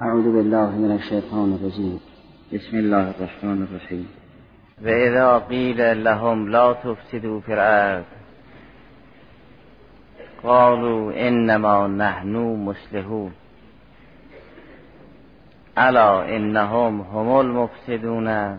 اعوذ 0.00 0.32
بالله 0.32 0.70
من 0.70 0.92
الشیطان 0.92 1.52
الرجیم 1.52 2.00
بسم 2.52 2.76
الله 2.76 3.08
الرحمن 3.10 3.62
الرحیم 3.62 4.08
و 4.84 4.88
اذا 4.88 5.38
قیل 5.38 6.04
لهم 6.04 6.48
لا 6.48 6.72
تفسدوا 6.72 7.40
في 7.40 7.52
الارض 7.52 8.04
قالوا 10.42 11.28
انما 11.28 11.86
نحن 11.86 12.36
مسلحون 12.36 13.32
الا 15.78 16.36
انهم 16.36 17.00
هم 17.00 17.40
المفسدون 17.40 18.58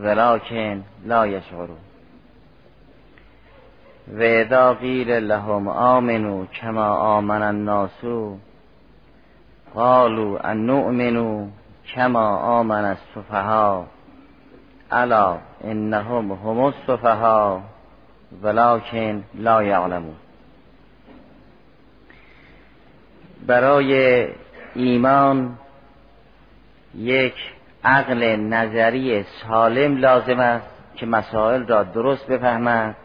ولكن 0.00 0.82
لا 1.06 1.24
يشعرون. 1.24 1.78
و 4.12 4.20
اذا 4.20 4.72
قیل 4.72 5.28
لهم 5.28 5.68
آمنوا 5.68 6.44
كما 6.60 7.18
آمن 7.18 7.42
الناس 7.42 8.04
قالوا 9.74 10.52
ان 10.52 10.66
نؤمنوا 10.66 11.46
كما 11.94 12.60
آمن 12.60 12.84
السفهاء. 12.96 13.86
الا 14.92 15.38
انهم 15.64 16.32
هم 16.32 16.66
السفهاء 16.66 17.62
ولكن 18.42 19.22
لا 19.34 19.60
يعلمون. 19.62 20.16
برای 23.46 24.28
ایمان 24.74 25.58
یک 26.94 27.34
عقل 27.84 28.36
نظری 28.36 29.22
سالم 29.22 29.96
لازم 29.96 30.40
است 30.40 30.66
که 30.94 31.06
مسائل 31.06 31.66
را 31.66 31.82
درست 31.82 32.26
بفهمد. 32.26 32.96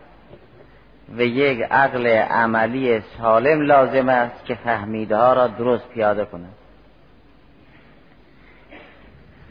و 1.17 1.21
یک 1.21 1.61
عقل 1.71 2.07
عملی 2.07 3.01
سالم 3.01 3.61
لازم 3.61 4.09
است 4.09 4.45
که 4.45 4.55
فهمیده 4.55 5.17
ها 5.17 5.33
را 5.33 5.47
درست 5.47 5.89
پیاده 5.89 6.25
کند. 6.25 6.53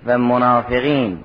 و 0.06 0.18
منافقین 0.18 1.24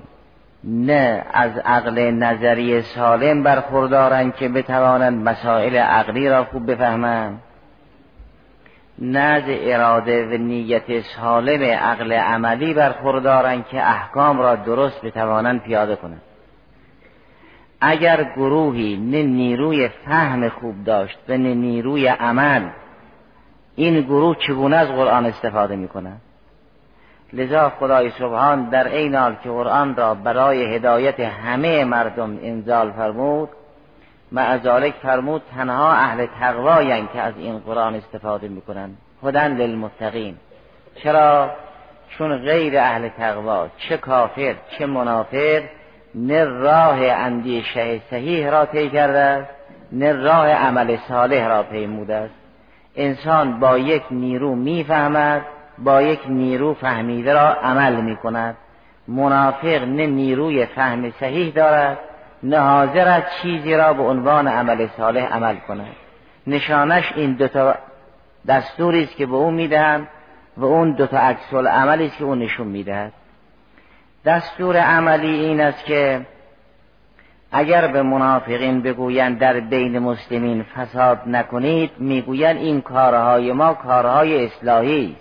نه 0.63 1.25
از 1.33 1.57
عقل 1.57 2.11
نظری 2.11 2.81
سالم 2.81 3.43
برخوردارند 3.43 4.35
که 4.35 4.49
بتوانند 4.49 5.27
مسائل 5.29 5.75
عقلی 5.75 6.29
را 6.29 6.43
خوب 6.43 6.71
بفهمند 6.71 7.41
نه 8.99 9.19
از 9.19 9.43
اراده 9.47 10.25
و 10.25 10.37
نیت 10.37 11.01
سالم 11.01 11.63
عقل 11.63 12.13
عملی 12.13 12.73
برخوردارند 12.73 13.67
که 13.67 13.89
احکام 13.89 14.39
را 14.39 14.55
درست 14.55 15.01
بتوانند 15.01 15.61
پیاده 15.61 15.95
کنند 15.95 16.21
اگر 17.81 18.23
گروهی 18.23 18.97
نه 18.97 19.23
نیروی 19.23 19.87
فهم 19.87 20.49
خوب 20.49 20.83
داشت 20.83 21.19
و 21.29 21.37
نه 21.37 21.53
نیروی 21.53 22.07
عمل 22.07 22.69
این 23.75 24.01
گروه 24.01 24.35
چگونه 24.47 24.75
از 24.75 24.87
قرآن 24.87 25.25
استفاده 25.25 25.75
می 25.75 25.87
کنند 25.87 26.21
لذا 27.33 27.69
خدای 27.69 28.11
سبحان 28.11 28.69
در 28.69 28.87
این 28.87 29.15
حال 29.15 29.35
که 29.43 29.49
قرآن 29.49 29.95
را 29.95 30.13
برای 30.13 30.75
هدایت 30.75 31.19
همه 31.19 31.85
مردم 31.85 32.39
انزال 32.41 32.91
فرمود 32.91 33.49
معذالک 34.31 34.93
فرمود 34.93 35.41
تنها 35.55 35.93
اهل 35.93 36.25
تقوایند 36.39 37.09
که 37.13 37.21
از 37.21 37.33
این 37.37 37.59
قرآن 37.59 37.95
استفاده 37.95 38.47
می‌کنند 38.47 38.97
هدن 39.23 39.57
للمتقین. 39.57 40.35
چرا؟ 40.95 41.51
چون 42.09 42.37
غیر 42.37 42.77
اهل 42.77 43.09
تقوا 43.09 43.67
چه 43.77 43.97
کافر 43.97 44.55
چه 44.77 44.85
منافر 44.85 45.63
نه 46.15 46.43
راه 46.43 46.99
اندیشه 47.01 47.99
صحیح 48.09 48.49
را 48.49 48.65
طی 48.65 48.89
کرده 48.89 49.19
است 49.19 49.49
نه 49.91 50.11
راه 50.11 50.49
عمل 50.49 50.97
صالح 51.07 51.47
را 51.47 51.63
پیموده 51.63 52.15
است. 52.15 52.33
انسان 52.95 53.59
با 53.59 53.77
یک 53.77 54.03
نیرو 54.11 54.55
می‌فهمد 54.55 55.41
با 55.77 56.01
یک 56.01 56.19
نیرو 56.27 56.73
فهمیده 56.73 57.33
را 57.33 57.53
عمل 57.53 58.01
می 58.01 58.15
کند 58.15 58.55
منافق 59.07 59.83
نه 59.83 60.07
نیروی 60.07 60.65
فهم 60.65 61.11
صحیح 61.11 61.53
دارد 61.53 61.97
نه 62.43 62.59
حاضر 62.59 63.07
از 63.07 63.23
چیزی 63.41 63.75
را 63.75 63.93
به 63.93 64.03
عنوان 64.03 64.47
عمل 64.47 64.87
صالح 64.97 65.33
عمل 65.35 65.55
کند. 65.67 65.95
نشانش 66.47 67.13
این 67.15 67.33
دوتا 67.33 67.75
دستوری 68.47 69.03
است 69.03 69.15
که 69.15 69.25
به 69.25 69.35
او 69.35 69.51
می‌دهند 69.51 70.07
و 70.57 70.65
اون 70.65 70.91
دوتا 70.91 71.17
عکس 71.17 71.53
عملی 71.53 72.05
است 72.05 72.17
که 72.17 72.23
او 72.23 72.35
نشون 72.35 72.67
می‌دهد. 72.67 73.13
دستور 74.27 74.77
عملی 74.77 75.39
این 75.39 75.61
است 75.61 75.85
که 75.85 76.25
اگر 77.51 77.87
به 77.87 78.01
منافقین 78.01 78.81
بگویند 78.81 79.39
در 79.39 79.59
بین 79.59 79.99
مسلمین 79.99 80.63
فساد 80.63 81.21
نکنید 81.25 81.91
می‌گویند 81.97 82.57
این 82.57 82.81
کارهای 82.81 83.51
ما 83.51 83.73
کارهای 83.73 84.45
اصلاحی 84.45 85.15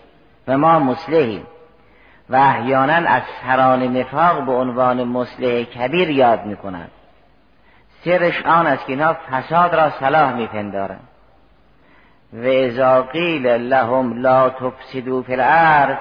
و 0.48 0.58
ما 0.58 0.78
مسلحیم 0.78 1.46
و 2.30 2.36
احیانا 2.36 2.92
از 2.92 3.22
سران 3.42 3.82
نفاق 3.82 4.46
به 4.46 4.52
عنوان 4.52 5.04
مسلح 5.04 5.62
کبیر 5.62 6.10
یاد 6.10 6.44
می‌کنند. 6.44 6.90
سرش 8.04 8.42
آن 8.46 8.66
است 8.66 8.86
که 8.86 8.92
اینا 8.92 9.14
فساد 9.30 9.74
را 9.74 9.90
صلاح 9.90 10.32
میپندارند. 10.32 11.08
و 12.32 12.46
اذا 12.46 13.02
قیل 13.02 13.46
لهم 13.46 14.22
لا 14.22 14.50
تفسدوا 14.50 15.22
فی 15.22 15.32
الارض 15.32 15.96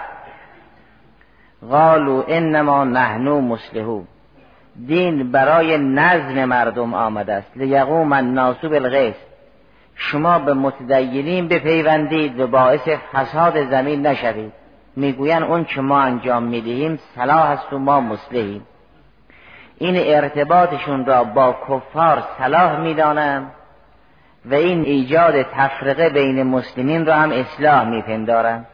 قالوا 1.62 2.24
انما 2.28 2.84
نحن 2.84 3.28
مسلحون 3.28 4.08
دین 4.88 5.32
برای 5.32 5.78
نظم 5.78 6.46
مردم 6.46 6.94
آمده 6.94 7.34
است. 7.34 7.52
لیقوم 7.56 8.14
الناس 8.14 8.66
بالغیث. 8.66 9.16
شما 9.96 10.40
به 10.40 10.54
متدینین 10.54 11.48
بپیوندید 11.48 12.40
و 12.40 12.48
باعث 12.48 12.88
فساد 13.14 13.70
زمین 13.70 14.08
نشوید. 14.08 14.54
می‌گویند 14.96 15.44
اون 15.44 15.64
که 15.66 15.82
ما 15.82 16.02
انجام 16.02 16.44
می‌دهیم 16.44 17.00
صلاح 17.16 17.50
است 17.50 17.74
و 17.74 17.80
ما 17.80 18.02
مسلحیم 18.02 18.68
این 19.78 19.96
ارتباطشون 19.98 21.06
را 21.06 21.24
با 21.24 21.56
کفار 21.70 22.24
صلاح 22.38 22.80
می‌دانند 22.80 23.52
و 24.46 24.54
این 24.54 24.82
ایجاد 24.82 25.42
تفرقه 25.42 26.10
بین 26.10 26.44
مسلمین 26.44 27.06
را 27.06 27.16
هم 27.16 27.32
اصلاح 27.32 27.90
میپندارند. 27.90 28.68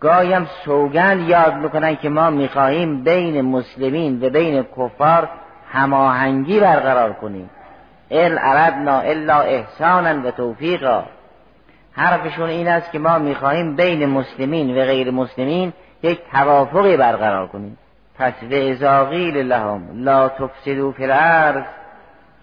گایم 0.00 0.46
سوگند 0.64 1.28
یاد 1.28 1.54
می‌کنن 1.54 1.96
که 1.96 2.08
ما 2.08 2.30
می‌خواهیم 2.30 3.04
بین 3.04 3.40
مسلمین 3.40 4.26
و 4.26 4.30
بین 4.30 4.66
کفار 4.76 5.28
هماهنگی 5.72 6.60
برقرار 6.60 7.12
کنیم. 7.12 7.50
ال 8.10 8.38
اردنا 8.38 9.00
الا 9.00 9.40
احسانا 9.40 10.28
و 10.28 10.30
توفیقا. 10.30 11.02
حرفشون 11.92 12.48
این 12.48 12.68
است 12.68 12.92
که 12.92 12.98
ما 12.98 13.18
می‌خواهیم 13.18 13.76
بین 13.76 14.06
مسلمین 14.06 14.78
و 14.78 14.84
غیر 14.84 15.10
مسلمین 15.10 15.72
یک 16.02 16.20
توافقی 16.32 16.96
برقرار 16.96 17.46
کنیم. 17.46 17.78
پس 18.18 18.32
و 18.50 18.54
ازاقیل 18.54 19.36
لهم 19.36 20.04
لا 20.04 20.28
تفسدوا 20.28 20.92
فی 20.92 21.04
الارض 21.04 21.64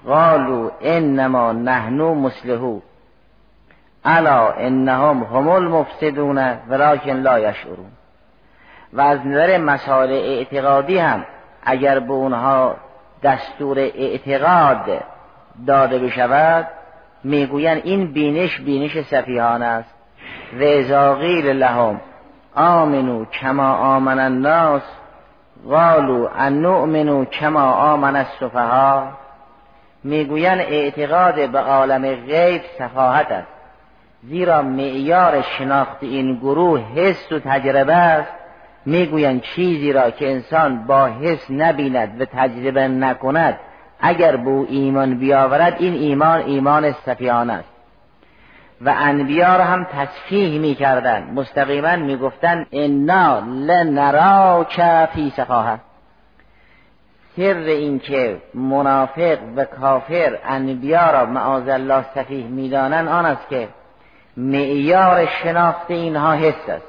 قالوا 0.08 0.72
انما 0.82 1.52
نحن 1.52 2.02
مسلحون 2.02 2.82
الا 4.06 4.52
انهم 4.52 5.24
هم 5.24 5.50
المفسدون 5.50 6.38
ولكن 6.70 7.16
لا 7.16 7.40
یشعرون. 7.40 7.92
و 8.94 9.02
از 9.02 9.20
نظر 9.26 9.58
مسائل 9.58 10.12
اعتقادی 10.12 10.98
هم 10.98 11.26
اگر 11.64 12.00
به 12.00 12.14
اونها 12.14 12.76
دستور 13.24 13.80
اعتقاد 13.80 15.02
داده 15.68 16.00
بشود 16.00 16.68
می‌گویند 17.24 17.82
این 17.84 18.14
بینش 18.14 18.60
بینش 18.60 19.02
سفیهان 19.02 19.64
است. 19.64 19.96
و 20.60 20.64
ازاقیل 20.64 21.46
لهم 21.46 22.02
آمنو 22.56 23.26
کما 23.26 23.74
آمن 23.74 24.20
الناس 24.20 24.82
قالوا 25.70 26.30
ان 26.38 26.62
نؤمنو 26.62 27.26
کما 27.26 27.72
آمن 27.72 28.16
السفها 28.16 29.08
می‌گویند 30.04 30.60
اعتقاد 30.60 31.50
به 31.50 31.60
عالم 31.60 32.02
غیب 32.02 32.62
سفاهت 32.80 33.32
است. 33.32 33.55
زیرا 34.30 34.62
معیار 34.62 35.42
شناخت 35.42 35.98
این 36.02 36.36
گروه 36.36 36.82
حس 36.96 37.32
و 37.32 37.40
تجربه 37.40 37.96
است. 37.96 38.34
می‌گویند 38.86 39.42
چیزی 39.42 39.94
را 39.94 40.12
که 40.12 40.32
انسان 40.32 40.86
با 40.88 41.06
حس 41.06 41.52
نبیند 41.52 42.22
و 42.22 42.26
تجربه 42.26 42.88
نکند 42.88 43.60
اگر 44.00 44.36
به 44.36 44.66
ایمان 44.70 45.18
بیاورد 45.18 45.76
این 45.80 45.94
ایمان 45.94 46.40
ایمان 46.40 46.92
سفیان 46.92 47.50
است. 47.50 47.70
و 48.82 48.94
انبیا 48.98 49.56
را 49.56 49.64
هم 49.64 49.84
تصفیح 49.84 50.60
می 50.60 50.76
کردن 50.76 51.32
مستقیما 51.34 51.96
می 51.96 52.18
گفتن 52.18 52.66
انا 52.72 53.40
لنراک 53.40 54.82
فی 55.14 55.30
سفاهه 55.30 55.80
سر 57.38 57.58
اینکه 57.58 58.42
منافق 58.54 59.38
و 59.56 59.66
کافر 59.66 60.40
انبیا 60.46 61.12
را 61.12 61.26
معاذ 61.26 61.70
الله 61.70 62.06
سفیح 62.16 62.48
می‌دانند 62.48 63.08
آن 63.08 63.26
است 63.26 63.50
که 63.50 63.68
معیار 64.38 65.26
شناخت 65.26 65.92
اینها 65.92 66.34
حس 66.34 66.70
است. 66.70 66.88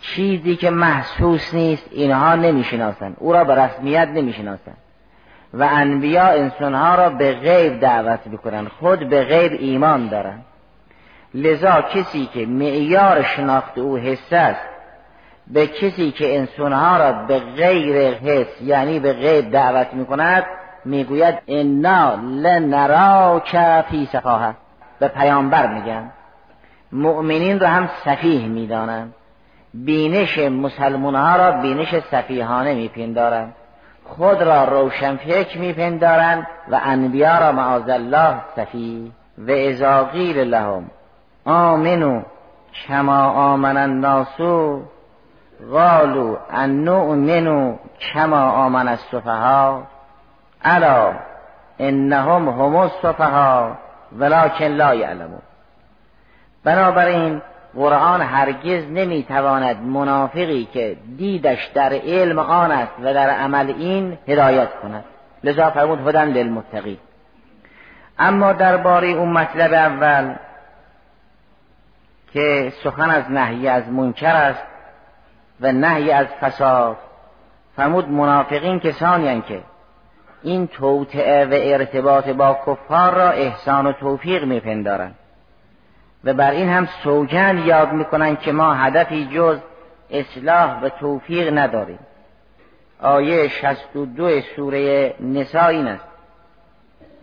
چیزی 0.00 0.56
که 0.56 0.70
محسوس 0.70 1.54
نیست 1.54 1.88
اینها 1.90 2.34
نمی‌شناسند. 2.34 3.16
او 3.18 3.32
را 3.32 3.44
به 3.44 3.54
رسمیت 3.54 4.08
نمی‌شناسند. 4.08 4.76
و 5.54 5.68
انبیا 5.70 6.24
انسانها 6.24 6.94
را 6.94 7.10
به 7.10 7.32
غیب 7.32 7.80
دعوت 7.80 8.20
می‌کنند. 8.26 8.68
خود 8.68 9.08
به 9.08 9.24
غیب 9.24 9.52
ایمان 9.60 10.08
دارند. 10.08 10.44
لذا 11.34 11.82
کسی 11.82 12.26
که 12.26 12.46
معیار 12.46 13.22
شناخت 13.22 13.78
او 13.78 13.96
حس 13.96 14.32
است 14.32 14.60
به 15.46 15.66
کسی 15.66 16.10
که 16.10 16.36
انسانها 16.36 16.96
را 16.96 17.12
به 17.12 17.38
غیر 17.38 18.14
حس 18.14 18.62
یعنی 18.62 19.00
به 19.00 19.12
غیب 19.12 19.50
دعوت 19.50 19.94
می 19.94 20.06
کند 20.06 20.44
می‌گوید 20.84 21.34
انا 21.48 22.14
لنراک 22.14 23.56
فی 23.90 24.08
سفاهه 24.12 24.54
به 25.02 25.08
پیامبر 25.08 25.74
میگن. 25.74 26.10
مؤمنین 26.92 27.60
را 27.60 27.68
هم 27.68 27.88
سفیه 28.04 28.48
می‌دانند 28.48 29.14
بینش 29.74 30.38
مسلمان 30.38 31.14
ها 31.14 31.36
را 31.36 31.52
بینش 31.52 31.94
سفیهانه 31.98 32.74
میپندارند 32.74 33.54
خود 34.04 34.42
را 34.42 34.64
روشن 34.64 35.16
فکر 35.16 35.58
میپندارند 35.58 36.46
و 36.70 36.80
انبیا 36.84 37.38
را 37.38 37.52
معاذ 37.52 37.88
الله 37.88 38.34
سفیه. 38.56 39.10
و 39.38 39.50
اذا 39.50 40.04
قیل 40.04 40.38
لهم 40.38 40.90
آمنو 41.46 42.22
کما 42.86 43.26
آمن 43.30 43.76
الناسو 43.76 44.82
قالوا 45.72 46.36
ان 46.50 46.84
نؤمنو 46.84 47.76
کما 48.14 48.50
آمن 48.50 48.88
السفها 48.88 49.82
الا 50.64 51.12
انهم 51.80 52.48
هم 52.48 52.76
السفها 52.76 53.78
ولکن 54.18 54.64
لا 54.64 54.94
یعلمون. 54.94 55.42
بنابراین 56.64 57.42
قرآن 57.74 58.20
هرگز 58.20 58.84
نمی‌تواند 58.84 59.82
منافقی 59.82 60.68
که 60.72 60.96
دیدش 61.16 61.66
در 61.74 61.92
علم 61.92 62.38
آن 62.38 62.70
است 62.72 62.92
و 63.02 63.14
در 63.14 63.30
عمل 63.30 63.70
این 63.70 64.18
هدایت 64.28 64.68
کند. 64.82 65.04
لذا 65.44 65.70
فرمود 65.70 66.08
هدن 66.08 66.28
للمتقین. 66.28 66.98
اما 68.18 68.52
درباره 68.52 69.08
اون 69.08 69.32
مطلب 69.32 69.72
اول 69.72 70.34
که 72.32 72.72
سخن 72.84 73.10
از 73.10 73.30
نهی 73.30 73.68
از 73.68 73.88
منکر 73.88 74.36
است 74.36 74.62
و 75.60 75.72
نهی 75.72 76.10
از 76.10 76.26
فساد 76.26 76.96
فرمود 77.76 78.08
منافقین 78.08 78.80
کسانی 78.80 79.40
که 79.40 79.62
این 80.42 80.66
توطعه 80.66 81.44
و 81.44 81.50
ارتباط 81.52 82.28
با 82.28 82.58
کفار 82.66 83.14
را 83.14 83.30
احسان 83.30 83.86
و 83.86 83.92
توفیق 83.92 84.44
میپندارند. 84.44 85.14
و 86.24 86.34
بر 86.34 86.50
این 86.50 86.68
هم 86.68 86.88
سوگند 87.04 87.66
یاد 87.66 87.92
می‌کنند 87.92 88.40
که 88.40 88.52
ما 88.52 88.74
هدفی 88.74 89.28
جز 89.34 89.58
اصلاح 90.10 90.80
و 90.80 90.88
توفیق 90.88 91.58
نداریم. 91.58 91.98
آیه 93.02 93.48
62 93.48 94.40
سوره 94.40 95.14
نسا 95.20 95.66
این 95.66 95.88
است. 95.88 96.04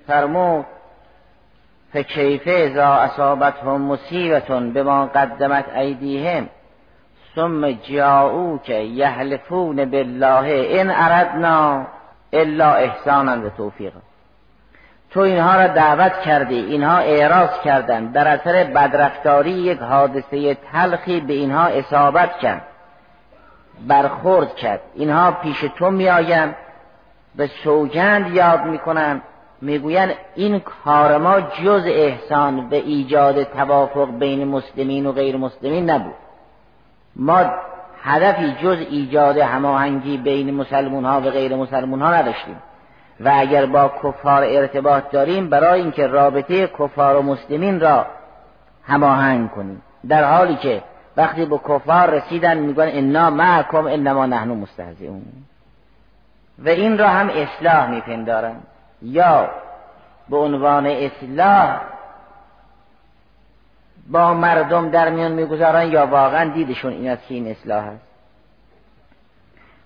فرمود 0.07 0.65
فکیف 1.93 2.41
اذا 2.45 2.87
اصابتهم 2.87 3.81
مصیبتون 3.81 4.73
به 4.73 4.83
ما 4.83 5.05
قدمت 5.05 5.65
ایدیهم 5.75 6.49
ثم 7.35 7.71
جاءو 7.71 8.57
که 8.57 8.73
یحلفون 8.73 9.85
بالله 9.85 10.67
ان 10.69 10.89
اردنا. 10.89 11.87
الا 12.33 12.73
احسانا 12.73 13.45
و 13.45 13.49
توفیق. 13.49 13.93
تو 15.11 15.19
اینها 15.19 15.55
را 15.55 15.67
دعوت 15.67 16.19
کردی 16.21 16.59
اینها 16.59 16.97
اعراض 16.97 17.59
کردند. 17.63 18.13
در 18.13 18.27
اثر 18.27 18.63
بدرفتاری 18.63 19.51
یک 19.51 19.79
حادثه 19.79 20.55
تلخی 20.55 21.19
به 21.19 21.33
اینها 21.33 21.65
اصابت 21.65 22.37
کرد. 22.37 22.61
برخورد 23.87 24.55
کرد. 24.55 24.81
اینها 24.95 25.31
پیش 25.31 25.65
تو 25.77 25.91
میآیند 25.91 26.55
به 27.35 27.47
سوگند 27.63 28.33
یاد 28.33 28.65
می‌کنند. 28.65 29.21
می‌گویند 29.61 30.13
این 30.35 30.59
کار 30.59 31.17
ما 31.17 31.41
جز 31.41 31.83
احسان 31.85 32.69
به 32.69 32.75
ایجاد 32.75 33.43
توافق 33.43 34.11
بین 34.19 34.47
مسلمین 34.47 35.05
و 35.05 35.11
غیر 35.11 35.37
مسلمین 35.37 35.89
نبود. 35.89 36.15
ما 37.15 37.45
هدفی 38.03 38.55
جز 38.61 38.77
ایجاد 38.89 39.37
هماهنگی 39.37 40.17
بین 40.17 40.53
مسلمون 40.53 41.05
ها 41.05 41.21
و 41.21 41.23
غیر 41.23 41.55
مسلمون 41.55 42.01
ها 42.01 42.13
نداشتیم. 42.13 42.55
و 43.19 43.31
اگر 43.35 43.65
با 43.65 43.91
کفار 44.03 44.43
ارتباط 44.43 45.03
داریم 45.11 45.49
برای 45.49 45.81
اینکه 45.81 46.07
رابطه 46.07 46.67
کفار 46.67 47.15
و 47.15 47.21
مسلمین 47.21 47.79
را 47.79 48.05
هماهنگ 48.87 49.51
کنیم. 49.51 49.81
در 50.07 50.23
حالی 50.23 50.55
که 50.55 50.83
وقتی 51.17 51.45
به 51.45 51.57
کفار 51.57 52.09
رسیدن 52.09 52.57
میگن 52.57 52.89
انا 52.91 53.29
معکم 53.29 53.85
انما 53.87 54.25
نحن 54.25 54.49
مستهزئون. 54.49 55.21
و 56.59 56.69
این 56.69 56.97
را 56.97 57.09
هم 57.09 57.29
اصلاح 57.29 57.89
میپندارن. 57.89 58.55
یا 59.01 59.49
به 60.29 60.37
عنوان 60.37 60.85
اصلاح 60.85 61.81
با 64.09 64.33
مردم 64.33 64.89
در 64.89 65.09
میان 65.09 65.31
می‌گذارن 65.31 65.91
یا 65.91 66.07
واقعا 66.07 66.53
دیدشون 66.53 66.93
این 66.93 67.09
است 67.09 67.27
که 67.27 67.33
این 67.33 67.47
اصلاح 67.47 67.85
است؟ 67.85 68.01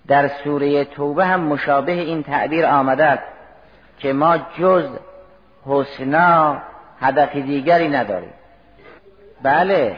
در 0.06 0.28
سوره 0.28 0.84
توبه 0.84 1.26
هم 1.26 1.40
مشابه 1.40 1.92
این 1.92 2.22
تعبیر 2.22 2.66
آمده 2.66 3.18
که 3.98 4.12
ما 4.12 4.38
جز 4.58 4.84
حسنا 5.66 6.58
هدف 7.00 7.36
دیگری 7.36 7.88
نداریم. 7.88 8.32
بله. 9.42 9.96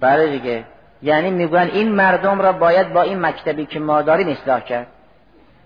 بله 0.00 0.26
دیگه. 0.26 0.64
یعنی 1.02 1.30
می‌گوین 1.30 1.70
این 1.70 1.92
مردم 1.92 2.40
را 2.40 2.52
باید 2.52 2.92
با 2.92 3.02
این 3.02 3.20
مکتبی 3.20 3.66
که 3.66 3.80
ما 3.80 4.02
داریم 4.02 4.28
اصلاح 4.28 4.60
کرد. 4.60 4.86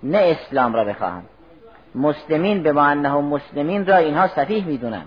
نه 0.02 0.18
اسلام 0.18 0.74
را 0.74 0.84
بخواهم 0.84 1.22
مسلمین 1.94 2.62
به 2.62 2.72
ما 2.72 2.94
مسلمین 3.20 3.86
را 3.86 3.96
اینها 3.96 4.28
صفیح 4.28 4.66
می‌دونن 4.66 5.04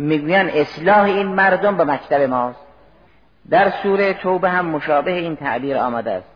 می‌گوین 0.00 0.50
اصلاح 0.50 1.02
این 1.02 1.26
مردم 1.26 1.76
به 1.76 1.84
مکتب 1.84 2.20
ماست. 2.20 2.58
در 3.50 3.70
سوره 3.82 4.14
توبه 4.14 4.50
هم 4.50 4.66
مشابه 4.66 5.12
این 5.12 5.36
تعبیر 5.36 5.76
آمده 5.76 6.10
است. 6.10 6.28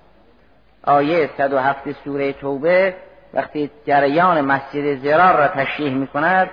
آیه 0.84 1.30
107 1.38 1.92
سوره 2.04 2.32
توبه 2.32 2.94
وقتی 3.34 3.70
جریان 3.86 4.40
مسجد 4.40 4.94
زرار 5.02 5.36
را 5.36 5.48
تشریح 5.48 5.94
می 5.94 6.06
کند 6.06 6.50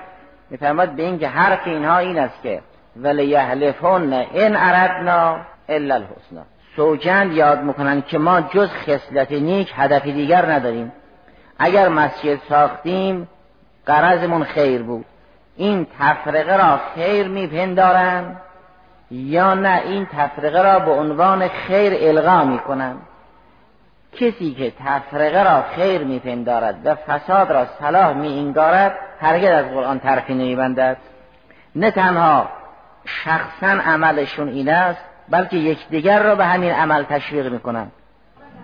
میفرماد 0.50 0.90
به 0.90 1.04
اینکه 1.04 1.28
حرف 1.28 1.60
اینها 1.66 1.98
این 1.98 2.20
است 2.20 2.42
که 2.44 2.62
ولیهلفون 2.96 4.14
ان 4.14 4.56
اردنا 4.56 5.38
الا 5.70 5.96
الحسنا 5.96 6.44
سوگند 6.76 7.34
یاد 7.34 7.64
می‌کنند 7.64 8.06
که 8.06 8.18
ما 8.18 8.42
جز 8.42 8.70
خصلت 8.70 9.32
نیک 9.32 9.74
هدف 9.76 10.04
دیگر 10.04 10.52
نداریم. 10.52 10.92
اگر 11.60 11.90
مسجد 11.90 12.40
ساختیم 12.50 13.28
قرضمون 13.86 14.44
خیر 14.44 14.82
بود. 14.82 15.06
این 15.56 15.88
تفرقه 16.00 16.58
را 16.58 16.80
خیر 16.96 17.28
میپندارند 17.28 18.42
یا 19.12 19.54
نه 19.54 19.82
این 19.86 20.06
تفرقه 20.06 20.62
را 20.62 20.80
به 20.80 20.92
عنوان 20.92 21.48
خیر 21.48 21.94
القا 21.96 22.44
می‌کنند؟ 22.44 23.02
کسی 24.14 24.54
که 24.54 24.74
تفرقه 24.86 25.44
را 25.44 25.64
خیر 25.76 26.04
میپندارد 26.04 26.76
و 26.86 26.96
فساد 26.96 27.52
را 27.52 27.66
صلاح 27.66 28.14
می 28.14 28.40
انگارد 28.40 28.98
هرگز 29.20 29.50
از 29.50 29.66
قرآن 29.66 30.00
طرفی 30.00 30.34
نمیبندد. 30.34 30.98
نه 31.76 31.92
تنها 31.92 32.50
شخصا 33.06 33.68
عملشون 33.68 34.48
این 34.48 34.70
است 34.70 35.02
بلکه 35.30 35.58
یکدیگر 35.58 36.24
را 36.24 36.36
به 36.36 36.46
همین 36.46 36.72
عمل 36.72 37.04
تشویق 37.04 37.52
می‌کنند. 37.52 37.92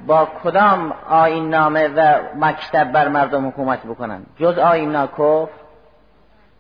با 0.08 0.28
کدام 0.44 0.94
آین 1.10 1.50
نامه 1.50 1.88
و 1.88 2.20
مکتب 2.36 2.92
بر 2.92 3.08
مردم 3.08 3.48
حکومت 3.48 3.84
بکنند؟ 3.84 4.26
جز 4.40 4.58
آین 4.58 4.92
ناکف؟ 4.92 5.50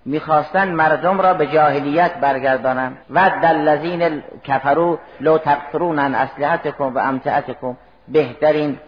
می‌خواستند 0.07 0.73
مردم 0.73 1.21
را 1.21 1.33
به 1.33 1.47
جاهلیت 1.47 2.13
برگردانند 2.13 2.97
و 3.09 3.31
دلذین 3.43 4.23
کفرو 4.43 4.99
لو 5.19 5.37
تقفرون 5.37 5.99
عن 5.99 6.15
اسلحتکم 6.15 6.95
و 6.95 6.99
امتعتکم 6.99 7.77
بهترین 8.07 8.79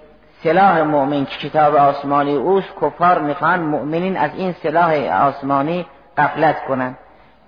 سلاح 0.43 0.81
مؤمن. 0.81 1.25
که 1.25 1.49
کتاب 1.49 1.75
آسمانی 1.75 2.35
اوست. 2.35 2.67
کفار 2.81 3.19
می‌خوان 3.19 3.59
مؤمنین 3.59 4.17
از 4.17 4.31
این 4.35 4.51
سلاح 4.63 4.93
آسمانی 5.27 5.85
قفلت 6.17 6.65
کنند 6.67 6.97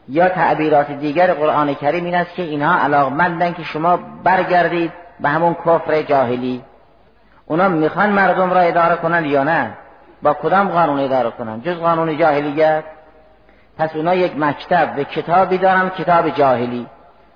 یا 0.10 0.30
تعبیرات 0.30 0.92
دیگر 0.92 1.34
قرآن 1.34 1.74
کریم 1.74 2.06
این 2.06 2.16
است 2.16 2.36
که 2.36 2.44
اینها 2.44 2.84
علاقمندن 2.84 3.54
که 3.54 3.64
شما 3.64 4.00
برگردید 4.24 4.92
به 5.20 5.30
همون 5.30 5.54
کفر 5.54 6.02
جاهلی. 6.02 6.64
اونا 7.46 7.70
می‌خوان 7.70 8.10
مردم 8.10 8.52
را 8.54 8.60
اداره 8.60 8.96
کنند 8.96 9.26
یا 9.26 9.44
نه؟ 9.44 9.72
با 10.22 10.34
کدام 10.34 10.70
قانون 10.70 11.00
اداره 11.00 11.32
کنند 11.32 11.64
جز 11.64 11.78
قانون 11.78 12.18
جاهلیت؟ 12.18 12.84
پس 13.82 13.96
اونا 13.96 14.16
یک 14.16 14.38
مکتب 14.38 14.96
به 14.96 15.04
کتابی 15.04 15.58
دارن 15.58 15.90
کتاب 15.90 16.30
جاهلی. 16.30 16.88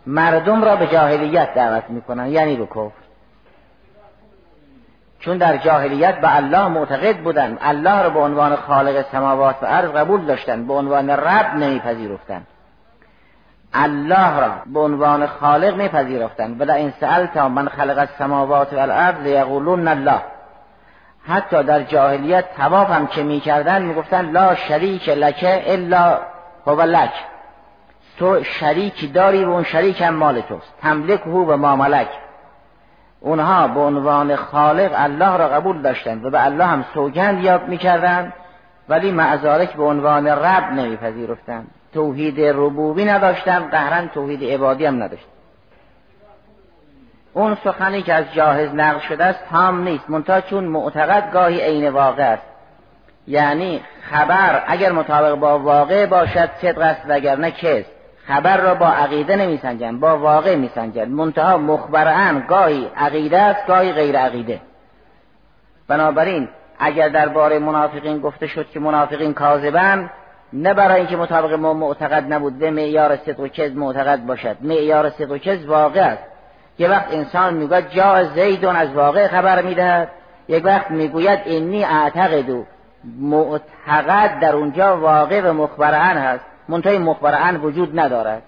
مردم 0.06 0.64
را 0.64 0.76
به 0.76 0.88
جاهلیت 0.88 1.54
دعوت 1.54 1.84
می‌کنن. 1.90 2.28
یعنی 2.28 2.56
به 2.56 2.66
کفر. 2.66 3.06
چون 5.20 5.38
در 5.38 5.58
جاهلیت 5.58 6.22
به 6.22 6.36
الله 6.36 6.68
معتقد 6.68 7.18
بودن. 7.18 7.58
الله 7.62 8.02
را 8.02 8.10
به 8.10 8.20
عنوان 8.20 8.56
خالق 8.56 9.06
سماوات 9.12 9.56
و 9.62 9.66
ارض 9.66 9.90
قبول 9.90 10.26
داشتن. 10.26 10.68
به 10.68 10.74
عنوان 10.74 11.10
رب 11.10 11.56
نمیپذیرفتن. 11.56 12.42
الله 13.74 14.40
را 14.40 14.52
به 14.66 14.80
عنوان 14.80 15.28
خالق 15.28 15.76
میپذیرفتن 15.76 16.58
و 16.58 16.72
این 16.72 16.94
تا 17.34 17.50
من 17.50 17.68
خلق 17.68 17.98
السماوات 17.98 18.74
و 18.74 18.80
الارض 18.80 19.20
لیقولون 19.20 19.88
الله. 19.88 20.22
حتی 21.28 21.64
در 21.64 21.82
جاهلیت 21.84 22.46
تواف 22.58 22.90
هم 22.90 23.08
که 23.08 23.24
می‌کردن 23.24 23.82
می‌گفتن 23.82 24.32
لا 24.32 24.56
شریک 24.56 25.10
لکه 25.10 25.74
الا 25.74 26.35
هو 26.68 26.82
لک. 26.82 27.14
تو 28.18 28.44
شریکی 28.44 29.08
داری 29.08 29.46
و 29.46 29.50
اون 29.50 29.64
شریک 29.64 30.02
هم 30.02 30.14
مال 30.14 30.42
توست. 30.42 30.74
تملک 30.82 31.22
هو 31.22 31.54
و 31.54 31.58
ماملک 31.58 32.08
اونها 33.20 33.68
به 33.68 33.80
عنوان 33.80 34.36
خالق 34.36 34.92
الله 34.96 35.38
را 35.38 35.50
قبول 35.50 35.82
داشتند 35.82 36.26
و 36.26 36.30
به 36.30 36.46
الله 36.46 36.66
هم 36.66 36.86
سوگند 36.94 37.44
یاد 37.44 37.68
می‌کردند 37.68 38.34
ولی 38.90 39.12
معذارک 39.12 39.74
به 39.74 39.84
عنوان 39.84 40.28
رب 40.28 40.72
نمیپذیرفتند. 40.72 41.68
توحید 41.94 42.42
ربوبی 42.42 43.06
نداشتند 43.06 43.72
قهرن 43.72 44.08
توحید 44.08 44.44
عبادی 44.44 44.86
هم 44.86 45.04
نداشتند. 45.04 45.32
اون 47.34 47.58
سخنی 47.64 48.02
که 48.02 48.14
از 48.14 48.34
جاهز 48.34 48.76
نقل 48.76 49.00
شده 49.00 49.24
است 49.24 49.40
تام 49.50 49.84
نیست. 49.84 50.10
منتها 50.10 50.42
چون 50.42 50.64
معتقد 50.64 51.32
گاهی 51.34 51.62
عین 51.62 51.90
واقع 51.90 52.24
است. 52.24 52.55
یعنی 53.28 53.82
خبر 54.12 54.64
اگر 54.68 54.92
مطابق 54.92 55.36
با 55.36 55.60
واقع 55.60 56.06
باشد 56.06 56.50
صدق 56.62 56.82
است 56.82 57.02
وگرنه 57.08 57.52
کس 57.52 57.86
خبر 58.28 58.58
را 58.58 58.76
با 58.76 58.88
عقیده 58.88 59.36
نمیسنجند 59.36 60.00
با 60.00 60.18
واقع 60.18 60.56
میسنجند 60.56 61.12
منتها 61.12 61.58
مخبران 61.58 62.46
گاهی 62.48 62.90
عقیده 62.98 63.42
است 63.42 63.68
گاهی 63.68 63.92
غیر 63.94 64.18
عقیده. 64.18 64.62
بنابراین 65.88 66.50
اگر 66.80 67.10
درباره 67.10 67.60
منافقین 67.60 68.20
گفته 68.20 68.48
شد 68.48 68.70
که 68.70 68.80
منافقین 68.80 69.34
کاذبن 69.34 70.10
نه 70.54 70.74
برای 70.74 70.98
اینکه 70.98 71.18
مطابق 71.18 71.54
ما 71.54 71.74
معتقد 71.74 72.34
نبود 72.34 72.60
به 72.60 72.72
معیار 72.72 73.16
صدق 73.16 73.40
و 73.40 73.48
کذب 73.48 73.78
معتقد 73.78 74.20
باشد. 74.26 74.58
معیار 74.62 75.10
صدق 75.10 75.32
و 75.32 75.38
کذب 75.38 75.70
واقع 75.70 76.00
است. 76.00 76.24
یه 76.80 76.90
وقت 76.90 77.14
انسان 77.14 77.54
می‌گوید 77.54 77.90
جا 77.90 78.24
زیدون 78.24 78.76
از 78.76 78.94
واقع 78.94 79.28
خبر 79.28 79.62
می‌دهد. 79.62 80.08
یک 80.48 80.66
وقت 80.66 80.92
می‌گوید 80.92 81.40
اینی 81.46 81.84
اعتقد 81.84 82.50
معتقد 83.20 84.40
در 84.40 84.56
اونجا 84.56 84.98
واقع 84.98 85.42
و 85.42 85.54
مخبران 85.54 86.18
هست. 86.18 86.46
منتهای 86.70 86.98
مخبران 86.98 87.58
وجود 87.58 88.00
ندارد. 88.00 88.42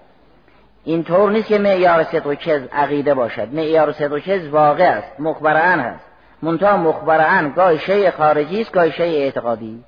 اینطور 0.84 1.30
نیست 1.30 1.48
که 1.48 1.58
معیار 1.58 2.04
صدق 2.04 2.26
و 2.26 2.34
کذب 2.34 2.68
عقیده 2.72 3.14
باشد. 3.14 3.54
معیار 3.54 3.92
صدق 3.92 4.12
و 4.12 4.18
کذب 4.18 4.54
واقع 4.54 4.84
است. 4.84 5.20
مخبران 5.20 5.80
هست. 5.80 6.04
منتها 6.42 6.76
مخبران 6.76 7.52
گاهی 7.52 7.78
شیء 7.78 8.10
خارجی 8.10 8.60
است 8.60 8.72
گاهی 8.72 8.92
شیء 8.92 9.22
اعتقادی. 9.22 9.84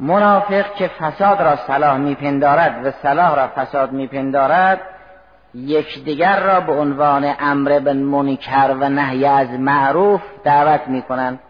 منافق 0.00 0.74
که 0.74 0.88
فساد 0.88 1.42
را 1.42 1.56
صلاح 1.56 1.96
میپندارد 1.96 2.86
و 2.86 2.90
صلاح 2.90 3.36
را 3.36 3.48
فساد 3.48 3.92
میپندارد 3.92 4.80
یکدیگر 5.54 6.40
را 6.40 6.60
به 6.60 6.72
عنوان 6.72 7.34
امر 7.40 7.78
به 7.78 7.92
منکر 7.92 8.76
و 8.80 8.88
نهی 8.88 9.26
از 9.26 9.50
معروف 9.50 10.20
دعوت 10.44 10.88
می‌کنند. 10.88 11.40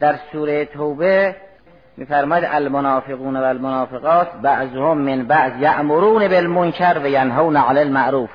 در 0.00 0.14
سوره 0.32 0.64
توبه 0.64 1.36
میفرماید 1.96 2.44
المنافقون 2.50 3.36
و 3.36 3.44
المنافقات 3.44 4.28
بعضهم 4.42 4.98
من 4.98 5.26
بعض 5.26 5.52
یأمرون 5.60 6.28
بالمنکر 6.28 7.00
و 7.04 7.08
ینهون 7.08 7.56
علی 7.56 7.80
المعروف. 7.80 8.30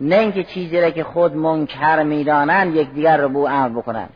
نه 0.00 0.16
اینکه 0.16 0.44
چیزی 0.44 0.80
را 0.80 0.90
که 0.90 1.04
خود 1.04 1.36
منکر 1.36 2.02
می‌دانند 2.02 2.74
یکدیگر 2.74 3.16
را 3.16 3.28
به 3.28 3.38
او 3.38 3.48
امر 3.48 3.68
بکنند. 3.68 4.10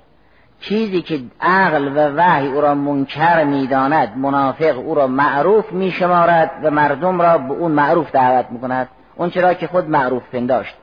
چیزی 0.60 1.02
که 1.02 1.20
عقل 1.40 1.88
و 1.88 2.16
وحی 2.16 2.46
او 2.46 2.60
را 2.60 2.74
منکر 2.74 3.44
می‌داند 3.44 4.16
منافق 4.16 4.78
او 4.78 4.94
را 4.94 5.06
معروف 5.06 5.72
میشمارد 5.72 6.50
و 6.62 6.70
مردم 6.70 7.22
را 7.22 7.38
به 7.38 7.52
اون 7.52 7.72
معروف 7.72 8.12
دعوت 8.12 8.46
می‌کند. 8.50 8.88
اون 9.16 9.30
چرا 9.30 9.54
که 9.54 9.66
خود 9.66 9.90
معروف 9.90 10.22
پنداشت. 10.32 10.76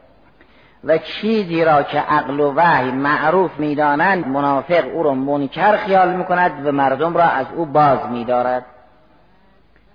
و 0.86 0.98
چیزی 0.98 1.66
را 1.66 1.84
که 1.84 2.00
عقل 2.00 2.40
و 2.40 2.54
وحی 2.56 2.92
معروف 2.92 3.60
می‌دانند 3.60 4.28
منافق 4.28 4.84
او 4.94 5.04
را 5.04 5.14
منکر 5.14 5.78
خیال 5.78 6.14
می‌کند 6.14 6.68
و 6.68 6.72
مردم 6.72 7.18
را 7.18 7.24
از 7.24 7.46
او 7.56 7.66
باز 7.66 8.00
میدارد. 8.12 8.66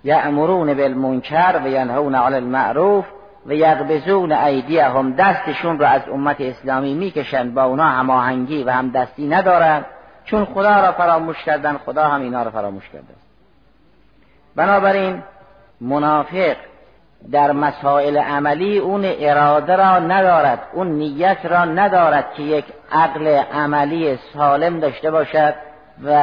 یأمرون 0.03 0.73
بالمنکر 0.73 1.61
و 1.63 1.67
ینهون 1.67 2.15
علی 2.15 2.35
المعروف 2.35 3.05
و 3.45 3.53
یقبزون 3.53 4.31
ایدیهم 4.31 5.13
دستشون 5.13 5.79
را 5.79 5.87
از 5.87 6.01
امت 6.13 6.41
اسلامی 6.41 6.93
می‌کشند 6.93 7.53
با 7.53 7.63
اونا 7.63 7.85
هماهنگی 7.85 8.63
و 8.63 8.69
هم 8.69 8.89
دستی 8.91 9.27
ندارند. 9.27 9.85
چون 10.25 10.45
خدا 10.45 10.81
را 10.81 10.91
فراموش 10.91 11.43
کردن 11.43 11.77
خدا 11.77 12.07
هم 12.07 12.21
اینا 12.21 12.43
را 12.43 12.51
فراموش 12.51 12.89
کرده 12.89 13.13
بنابراین 14.55 15.23
منافق 15.81 16.55
در 17.31 17.51
مسائل 17.51 18.17
عملی 18.17 18.77
اون 18.77 19.01
اراده 19.05 19.75
را 19.75 19.99
ندارد 19.99 20.59
اون 20.73 20.87
نیت 20.87 21.37
را 21.43 21.65
ندارد 21.65 22.33
که 22.33 22.43
یک 22.43 22.65
عقل 22.91 23.27
عملی 23.53 24.17
سالم 24.33 24.79
داشته 24.79 25.11
باشد 25.11 25.53
و 26.03 26.13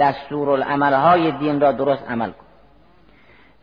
دستور 0.00 0.62
های 0.92 1.30
دین 1.32 1.60
را 1.60 1.72
درست 1.72 2.10
عمل 2.10 2.30
کند. 2.30 2.44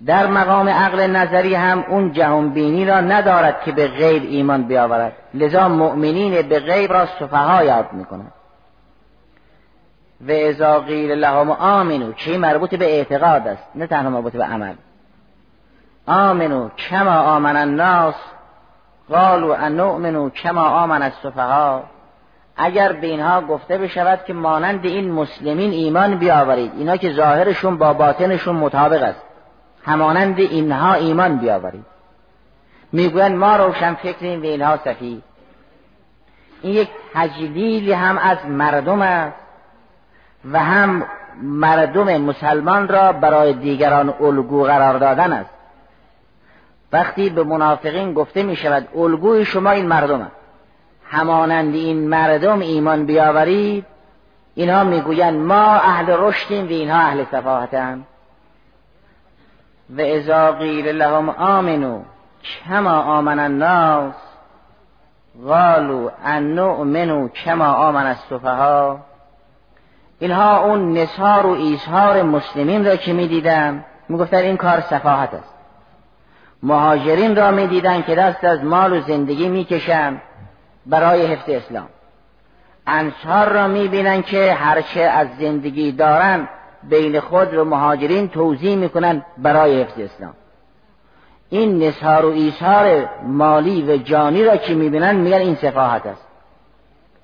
در 0.05 0.27
مقام 0.27 0.69
عقل 0.69 1.07
نظری 1.07 1.55
هم 1.55 1.85
اون 1.89 2.11
جهان 2.11 2.49
بینی 2.49 2.85
را 2.85 3.01
ندارد 3.01 3.61
که 3.61 3.71
به 3.71 3.87
غیب 3.87 4.23
ایمان 4.23 4.63
بیاورد. 4.63 5.13
لذا 5.33 5.67
مؤمنین 5.67 6.41
به 6.41 6.59
غیب 6.59 6.93
را 6.93 7.05
صفحا 7.05 7.63
یاد 7.63 7.93
می‌کند 7.93 8.31
و 10.27 10.31
ازا 10.31 10.79
قیل 10.79 11.11
لهم 11.11 11.51
آمنو 11.51 12.13
چی 12.13 12.37
مربوط 12.37 12.75
به 12.75 12.85
اعتقاد 12.85 13.47
است 13.47 13.63
نه 13.75 13.87
تنها 13.87 14.09
مربوط 14.09 14.33
به 14.33 14.43
عمل. 14.43 14.73
آمنو 16.07 16.69
کما 16.69 17.19
آمن 17.19 17.57
الناس 17.57 18.15
قالوا 19.09 19.55
ان 19.55 20.29
کما 20.29 20.61
آمن 20.61 21.01
السفها 21.01 21.83
اگر 22.57 22.93
به 22.93 23.07
اینها 23.07 23.41
گفته 23.41 23.77
بشود 23.77 24.19
که 24.27 24.33
مانند 24.33 24.85
این 24.85 25.11
مسلمین 25.11 25.71
ایمان 25.71 26.15
بیاورید 26.15 26.71
اینا 26.77 26.97
که 26.97 27.13
ظاهرشون 27.13 27.77
با 27.77 27.93
باطنشون 27.93 28.55
مطابق 28.55 29.03
است 29.03 29.21
همانند 29.85 30.39
اینها 30.39 30.93
ایمان 30.93 31.37
بیاورید. 31.37 31.85
می‌گویند 32.91 33.37
ما 33.37 33.55
روشن 33.55 33.93
فکریم 33.93 34.41
به 34.41 34.47
اینها 34.47 34.77
صفی 34.77 35.23
این 36.61 36.73
یک 36.73 36.89
تجلیلی 37.13 37.93
هم 37.93 38.17
از 38.17 38.37
مردم 38.45 39.01
است 39.01 39.37
و 40.51 40.59
هم 40.59 41.05
مردم 41.41 42.17
مسلمان 42.17 42.87
را 42.87 43.11
برای 43.11 43.53
دیگران 43.53 44.13
الگو 44.19 44.63
قرار 44.63 44.97
دادن 44.97 45.33
است. 45.33 45.60
وقتی 46.93 47.29
به 47.29 47.43
منافقین 47.43 48.13
گفته 48.13 48.43
می 48.43 48.55
شود 48.55 48.87
الگوی 48.95 49.45
شما 49.45 49.71
این 49.71 49.87
مردم 49.87 50.21
هست. 50.21 50.35
همانند 51.05 51.75
این 51.75 52.09
مردم 52.09 52.59
ایمان 52.59 53.05
بیاورید 53.05 53.85
اینها 54.55 54.83
می‌گویند 54.83 55.39
ما 55.39 55.65
اهل 55.75 56.15
رشدیم 56.19 56.65
و 56.65 56.69
اینها 56.69 56.99
اهل 56.99 57.23
صفاحتن 57.23 58.03
و 59.89 60.01
اذا 60.01 60.51
قیل 60.51 60.87
لهم 60.87 61.29
آمنو 61.29 62.01
کما 62.43 63.01
آمن 63.01 63.39
الناس 63.39 64.13
قالوا 65.47 66.11
ان 66.25 66.55
نؤمنو 66.55 67.27
کما 67.27 67.73
آمن 67.73 68.05
السفها 68.05 68.99
اینها 70.19 70.59
اون 70.63 70.97
نصار 70.97 71.45
و 71.45 71.51
ایثار 71.51 72.23
مسلمین 72.23 72.85
را 72.85 72.95
که 72.95 73.13
می‌دیدن 73.13 73.85
می‌گفتن 74.09 74.37
این 74.37 74.57
کار 74.57 74.79
صفاحت 74.79 75.33
است. 75.33 75.50
مهاجرین 76.63 77.35
را 77.35 77.51
می‌دیدند 77.51 78.05
که 78.05 78.15
دست 78.15 78.43
از 78.43 78.63
مال 78.63 78.93
و 78.93 79.01
زندگی 79.01 79.49
می‌کشند 79.49 80.21
برای 80.85 81.25
حفظ 81.25 81.49
اسلام. 81.49 81.89
انصار 82.87 83.49
را 83.49 83.67
می‌بینند 83.67 84.25
که 84.25 84.53
هرچه 84.53 85.01
از 85.01 85.27
زندگی 85.39 85.91
دارند 85.91 86.49
بین 86.83 87.19
خود 87.19 87.53
و 87.53 87.65
مهاجرین 87.65 88.29
توضیح 88.29 88.75
می‌کنند 88.75 89.25
برای 89.37 89.81
حفظ 89.81 89.99
اسلام. 89.99 90.33
این 91.49 91.83
نصار 91.83 92.25
و 92.25 92.29
ایثار 92.29 93.09
مالی 93.23 93.81
و 93.81 93.97
جانی 93.97 94.43
را 94.43 94.57
که 94.57 94.73
می‌بینند 94.73 95.15
میگن 95.15 95.37
این 95.37 95.55
سفاحت 95.55 96.05
است. 96.05 96.25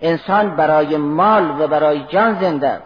انسان 0.02 0.56
برای 0.56 0.98
مال 0.98 1.62
و 1.62 1.68
برای 1.68 2.04
جان 2.08 2.40
زنده 2.42 2.68
است. 2.68 2.84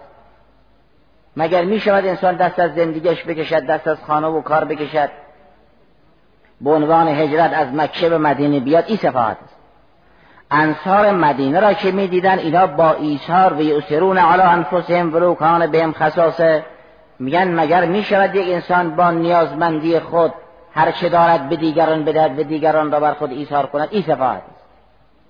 مگر 1.38 1.66
می‌شود 1.66 2.06
انسان 2.06 2.36
دست 2.36 2.60
از 2.60 2.76
زندگیش 2.76 3.24
بکشد 3.24 3.66
دست 3.66 3.88
از 3.88 3.98
خانه 4.08 4.28
و 4.28 4.42
کار 4.42 4.66
بکشد؟ 4.66 5.10
به 6.64 6.72
عنوان 6.72 7.08
هجرت 7.08 7.54
از 7.54 7.68
مکه 7.74 8.10
به 8.10 8.18
مدینه 8.18 8.60
بیاد 8.60 8.84
این 8.88 8.98
صفات 8.98 9.38
است. 9.44 9.56
انصار 10.52 11.12
مدینه 11.12 11.60
را 11.60 11.74
که 11.74 11.92
می‌دیدن 11.92 12.40
اینا 12.40 12.68
با 12.68 12.94
ایثار 12.94 13.54
و 13.54 13.62
یؤثرون 13.62 14.18
علی 14.18 14.42
انفسهم 14.42 15.14
ولو 15.14 15.34
کان 15.34 15.72
بهم 15.72 15.94
خصاصه. 15.94 16.66
میگن 17.20 17.60
مگر 17.60 17.86
می‌شود 17.86 18.36
یک 18.36 18.54
انسان 18.54 18.96
با 18.96 19.12
نیازمندی 19.12 20.00
خود 20.00 20.34
هر 20.74 20.92
چه 20.92 21.10
دارد 21.10 21.50
به 21.50 21.56
دیگران 21.56 22.06
بدهد 22.06 22.40
و 22.40 22.44
دیگران 22.44 22.92
را 22.92 23.00
بر 23.00 23.14
خود 23.14 23.32
ایثار 23.32 23.66
کند؟ 23.66 23.88
این 23.92 24.04
صفات 24.04 24.22
است. 24.22 24.66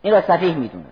این 0.02 0.14
را 0.14 0.22
صفیح 0.22 0.56
می‌دونه 0.56 0.86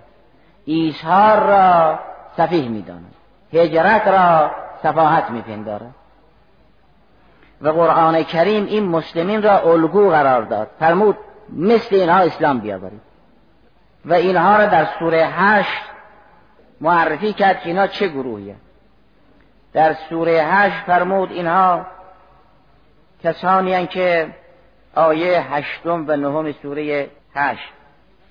ایثار 0.66 1.40
را 1.40 2.00
صفیح 2.38 2.70
می‌داند 2.70 3.14
هجرت 3.54 4.08
را 4.08 4.52
صفاحت 4.84 5.30
میپندارد 5.30 5.96
و 7.62 7.70
قرآن 7.70 8.24
کریم 8.24 8.66
این 8.66 8.84
مسلمین 8.84 9.44
را 9.44 9.72
الگو 9.72 10.10
قرار 10.10 10.42
داد. 10.42 10.70
فرمود 10.80 11.18
مثل 11.54 11.96
اینها 11.96 12.18
اسلام 12.18 12.60
بیاورید. 12.60 13.02
و 14.06 14.14
اینها 14.14 14.58
را 14.58 14.66
در 14.66 14.88
سوره 15.00 15.26
هشت 15.26 15.84
معرفی 16.82 17.34
کرد 17.34 17.60
که 17.62 17.70
اینها 17.70 17.88
چه 17.88 18.08
گروهیه. 18.08 18.56
در 19.74 19.94
سوره 20.10 20.44
هشت 20.44 20.86
فرمود 20.86 21.32
اینها 21.32 21.86
کسانی 23.24 23.88
که 23.88 24.30
آیه 24.96 25.42
هشتم 25.54 26.06
و 26.08 26.16
نهم 26.16 26.52
سوره 26.52 27.10
هشت 27.36 27.74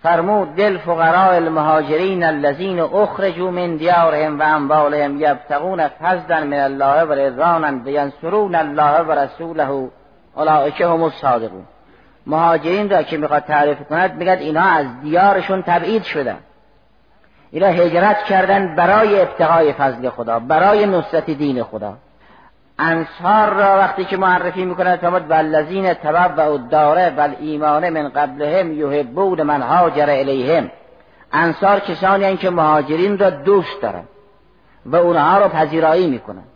فرمود 0.02 0.54
دل 0.54 0.78
فقراء 0.78 1.36
المهاجرین 1.36 2.24
الذین 2.24 2.80
اخرجوا 2.80 3.50
من 3.50 3.76
دیارهم 3.76 4.40
و 4.40 4.42
اموالهم 4.42 5.20
یبتغون 5.20 5.88
فضلا 5.88 6.44
من 6.44 6.60
الله 6.60 7.04
و 7.04 7.12
رضوانا 7.12 7.68
لینصرون 7.68 8.54
الله 8.54 9.00
و 9.00 9.12
رسوله. 9.12 9.88
اولئک 10.34 10.80
هم 10.80 11.02
الصادقون. 11.02 11.64
مهاجرین 12.26 12.90
را 12.90 13.02
که 13.02 13.16
می‌خواد 13.16 13.42
تعریف 13.42 13.78
کند 13.88 14.16
میگد 14.16 14.38
اینا 14.40 14.62
از 14.62 14.86
دیارشون 15.02 15.62
تبعید 15.62 16.02
شدن. 16.02 16.38
اینا 17.50 17.66
هجرت 17.66 18.24
کردن 18.24 18.74
برای 18.74 19.20
ابتغای 19.20 19.72
فضل 19.72 20.08
خدا 20.08 20.38
برای 20.38 20.86
نصرت 20.86 21.30
دین 21.30 21.62
خدا. 21.62 21.96
انصار 22.78 23.50
را 23.50 23.78
وقتی 23.78 24.04
که 24.04 24.16
معرفی 24.16 24.64
می‌کند 24.64 24.98
فرمود 24.98 25.30
والذین 25.30 25.92
و 26.36 26.40
الدار 26.40 27.12
و 27.16 27.28
ایمان 27.40 27.90
من 27.90 28.08
قبلهم 28.08 28.72
یحبون 28.72 29.42
من 29.42 29.62
هاجر 29.62 30.10
الیهم. 30.10 30.70
انصار 31.32 31.80
کسانی 31.80 32.24
هستند 32.24 32.38
که 32.38 32.50
مهاجرین 32.50 33.18
را 33.18 33.30
دوست 33.30 33.82
دارند 33.82 34.08
و 34.86 34.96
اونها 34.96 35.38
را 35.38 35.48
پذیرایی 35.48 36.06
می‌کنند. 36.06 36.48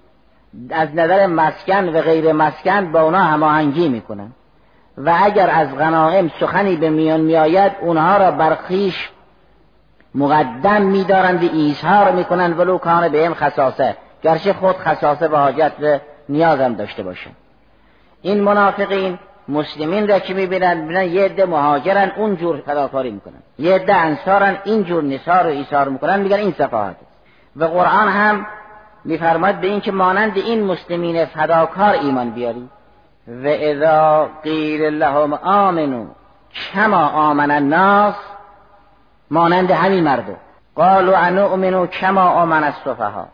از 0.70 0.88
نظر 0.94 1.26
مسکن 1.26 1.88
و 1.88 2.00
غیر 2.00 2.32
مسکن 2.32 2.92
با 2.92 3.02
اونها 3.02 3.22
هماهنگی 3.22 3.88
می‌کنند. 3.88 4.34
و 4.98 5.14
اگر 5.22 5.50
از 5.50 5.76
غنائم 5.76 6.30
سخنی 6.40 6.76
به 6.76 6.90
میان 6.90 7.20
میآید 7.20 7.72
اونها 7.80 8.16
را 8.16 8.30
برخیش 8.30 9.10
مقدم 10.14 10.82
میدارند 10.82 11.44
و 11.44 11.48
ایزها 11.52 12.12
می‌کنند. 12.12 12.58
ولو 12.58 12.78
کان 12.78 13.08
بهم 13.08 13.34
خصاصه. 13.34 13.96
گرچه 14.22 14.52
خود 14.52 14.76
خصاصه 14.76 15.28
و 15.28 15.36
حاجت 15.36 16.00
نیازم 16.32 16.74
داشته 16.74 17.02
باشه 17.02 17.30
این 18.22 18.40
منافقین 18.40 19.18
مسلمین 19.48 20.08
را 20.08 20.18
که 20.18 20.34
می‌بینن 20.34 20.76
می‌بینن 20.76 21.04
یه 21.04 21.24
عده 21.24 21.46
مهاجرن 21.46 22.12
اونجور 22.16 22.60
فداکاری 22.66 23.10
می‌کنن. 23.10 23.42
یه 23.58 23.74
عده 23.74 23.94
انصارن 23.94 24.56
اینجور 24.64 25.04
نثار 25.04 25.46
و 25.46 25.50
ایثار 25.50 25.88
می‌کنن 25.88 26.20
میگن 26.20 26.36
این 26.36 26.52
صفات 26.58 26.96
و 27.56 27.64
قرآن 27.64 28.08
هم 28.08 28.46
میفرماد 29.04 29.54
به 29.54 29.66
اینکه 29.66 29.92
مانند 29.92 30.36
این 30.36 30.64
مسلمین 30.64 31.24
فداکار 31.24 31.92
ایمان 31.92 32.30
بیاری. 32.30 32.68
و 33.28 33.46
اذا 33.46 34.28
قیل 34.42 34.82
لهم 34.82 35.32
آمنو 35.32 36.06
کما 36.74 37.06
آمن 37.08 37.50
الناس 37.50 38.14
مانند 39.30 39.70
همین 39.70 40.04
مردم. 40.04 40.36
قالوا 40.76 41.16
انؤمنو 41.16 41.86
کما 41.86 42.22
آمن 42.22 42.64
السفها 42.64 43.28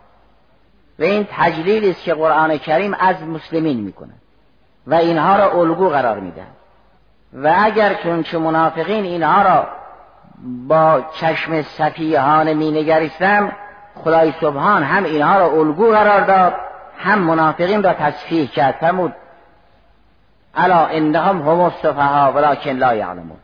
و 0.99 1.03
این 1.03 1.27
تجلیلی 1.33 1.91
است 1.91 2.03
که 2.03 2.15
قرآن 2.15 2.59
کریم 2.59 2.95
از 2.95 3.23
مسلمین 3.23 3.81
می‌کنه 3.81 4.13
و 4.87 4.95
اینها 4.95 5.37
را 5.37 5.53
الگو 5.53 5.89
قرار 5.89 6.21
میده 6.21 6.43
و 7.33 7.55
اگر 7.59 7.95
چون 7.95 8.43
منافقین 8.43 9.05
اینها 9.05 9.43
را 9.43 9.67
با 10.69 11.05
چشم 11.15 11.63
سفیهان 11.63 12.53
مینگریستم 12.53 13.53
خدای 13.95 14.33
سبحان 14.41 14.83
هم 14.83 15.05
اینها 15.05 15.39
را 15.39 15.47
الگو 15.47 15.91
قرار 15.91 16.21
داد 16.21 16.55
هم 16.99 17.19
منافقین 17.19 17.83
را 17.83 17.93
تصفیح 17.93 18.51
کرد. 18.51 18.75
فرمود 18.75 19.13
الا 20.55 20.87
انهم 20.87 21.43
هم 21.43 21.61
السفها 21.61 22.33
ولکن 22.33 22.71
لا 22.71 22.95
یعلمون. 22.95 23.37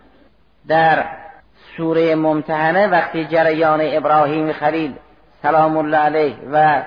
در 0.68 1.04
سوره 1.76 2.14
ممتحنه 2.14 2.86
وقتی 2.86 3.24
جریان 3.24 3.80
ابراهیم 3.82 4.52
خلیل 4.52 4.94
سلام 5.42 5.76
الله 5.76 5.96
علیه 5.96 6.36
و 6.52 6.82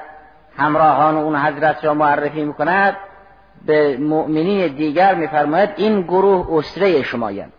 همراهان 0.57 1.15
اون 1.17 1.35
حضرت 1.35 1.85
را 1.85 1.93
معرفی 1.93 2.43
می‌کند 2.43 2.97
به 3.65 3.97
مؤمنین 3.97 4.67
دیگر 4.67 5.15
میفرماید 5.15 5.69
این 5.77 6.01
گروه 6.01 6.47
اسره 6.57 7.03
شمایند 7.03 7.53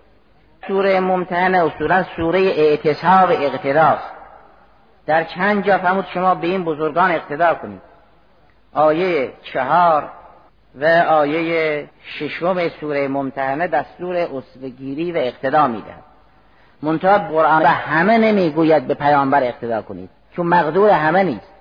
سوره 0.69 1.01
ممتحنه 1.01 1.65
اصولا 1.65 2.05
سوره 2.17 2.41
اعتصاب 2.41 3.31
اقتداست 3.31 4.11
در 5.07 5.25
چند 5.25 5.65
جا 5.65 5.79
فرمود 5.79 6.07
شما 6.15 6.35
به 6.35 6.47
این 6.47 6.65
بزرگان 6.65 7.11
اقتدا 7.11 7.55
کنید. 7.55 7.81
آیه 8.75 9.33
چهار 9.43 10.11
و 10.75 10.85
آیه 11.09 11.89
ششم 12.03 12.69
سوره 12.69 13.09
ممتحنه 13.09 13.67
دستور 13.67 14.17
اسرگیری 14.17 15.13
و 15.13 15.17
اقتدا 15.17 15.67
می‌دهد. 15.67 16.03
منتها 16.83 17.19
قرآن 17.19 17.63
به 17.63 17.69
همه 17.69 18.19
نمی‌گوید 18.19 18.87
به 18.87 18.95
پیامبر 18.95 19.43
اقتدا 19.43 19.83
کنید 19.83 20.11
چون 20.37 20.47
مقدور 20.47 20.91
همه 20.91 21.23
نیست. 21.23 21.58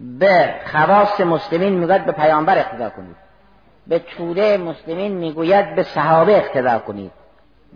به 0.00 0.54
خواص 0.72 1.20
مسلمین 1.20 1.72
می‌گوید 1.72 2.04
به 2.04 2.12
پیامبر 2.12 2.58
اقتدا 2.58 2.90
کنید. 2.90 3.16
به 3.86 3.98
توده 3.98 4.56
مسلمین 4.56 5.12
می‌گوید 5.12 5.74
به 5.74 5.82
صحابه 5.82 6.36
اقتدا 6.36 6.78
کنید. 6.78 7.10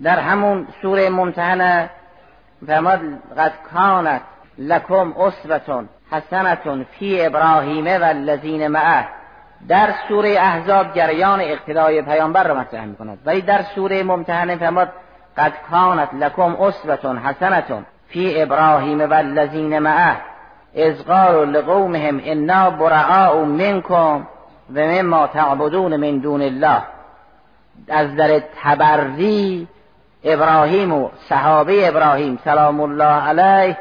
در 0.02 0.18
همون 0.18 0.66
سوره 0.82 1.10
ممتحنه 1.10 1.90
فرماد 2.66 3.00
قد 3.38 3.52
کانت 3.74 4.20
لکم 4.58 5.12
اسوتون 5.18 5.88
حسنتون 6.10 6.86
فی 6.98 7.26
ابراهیم 7.26 7.86
و 7.86 8.04
الذین 8.04 8.68
معه. 8.68 9.08
در 9.68 9.94
سوره 10.08 10.30
احزاب 10.38 10.94
جریان 10.94 11.40
اقتدای 11.40 12.02
پیامبر 12.02 12.44
را 12.44 12.54
مطرح 12.54 12.84
می‌کند. 12.84 13.18
ولی 13.24 13.40
در 13.40 13.62
سوره 13.62 14.02
ممتحنه 14.02 14.56
فرماد 14.56 14.88
قد 15.36 15.52
کانت 15.70 16.08
لکم 16.14 16.56
اسوتون 16.62 17.18
حسنتون 17.18 17.86
فی 18.08 18.42
ابراهیم 18.42 19.00
و 19.10 19.14
الذین 19.14 19.78
معه. 19.78 20.16
از 20.76 21.04
قالوا 21.04 21.44
لقومهم 21.44 22.20
انا 22.24 22.70
براء 22.70 23.44
منکم 23.44 24.26
و 24.74 24.80
مما 24.80 25.26
تعبدون 25.26 25.96
من 25.96 26.18
دون 26.18 26.42
الله. 26.42 26.82
از 27.88 28.16
در 28.16 28.42
تبری 28.62 29.68
ابراهیم 30.24 30.92
و 30.92 31.08
صحابه 31.28 31.88
ابراهیم 31.88 32.38
سلام 32.44 32.80
الله 32.80 33.28
علیه 33.28 33.76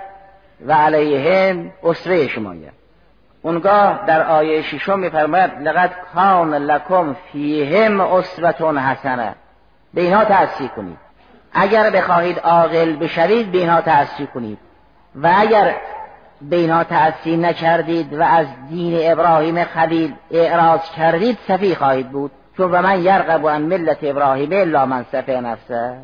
و 0.66 0.74
علیهم 0.74 1.72
اسره 1.84 2.28
شمایه 2.28 2.72
اونگاه 3.42 4.06
در 4.08 4.24
آیه 4.24 4.62
ششم 4.62 5.00
میفرماید 5.00 5.52
لقد 5.62 5.92
کان 6.16 6.54
لکم 6.54 7.16
فیهم 7.32 8.02
اسوتون 8.02 8.78
حسنه. 8.78 9.36
به 9.94 10.02
اینها 10.02 10.26
تأثیر 10.26 10.68
کنید. 10.68 10.98
اگر 11.54 11.90
بخواهید 11.90 12.40
عاقل 12.40 12.96
بشوید 12.96 13.52
به 13.52 13.58
اینها 13.58 13.82
تأثیر 13.82 14.26
کنید. 14.26 14.58
و 15.16 15.34
اگر 15.38 15.76
به 16.50 16.56
اینها 16.56 16.84
تأثیر 16.84 17.40
نکردید 17.40 18.14
و 18.14 18.24
از 18.24 18.48
دین 18.70 19.12
ابراهیم 19.12 19.64
خلیل 19.64 20.14
اعراض 20.32 20.92
کردید 20.92 21.38
سفی 21.48 21.76
خواهید 21.76 22.10
بود. 22.10 22.32
چون 22.58 22.72
به 22.72 22.82
من 22.82 23.04
یرغب 23.04 23.46
ان 23.46 23.62
ملت 23.62 23.98
ابراهیم 24.02 24.50
الا 24.52 24.86
من 24.86 25.06
سفه 25.12 25.42
نفسه. 25.42 25.98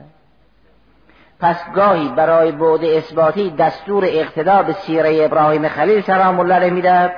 پس 1.40 1.72
گاهی 1.76 2.10
برای 2.10 2.52
بعد 2.52 2.86
اثباتی 2.86 3.50
دستور 3.50 4.04
اقتدا 4.08 4.64
به 4.64 4.74
سیره 4.74 5.26
ابراهیم 5.26 5.68
خلیل 5.68 6.02
سلام 6.02 6.40
الله 6.40 6.70
می‌دهد. 6.70 7.14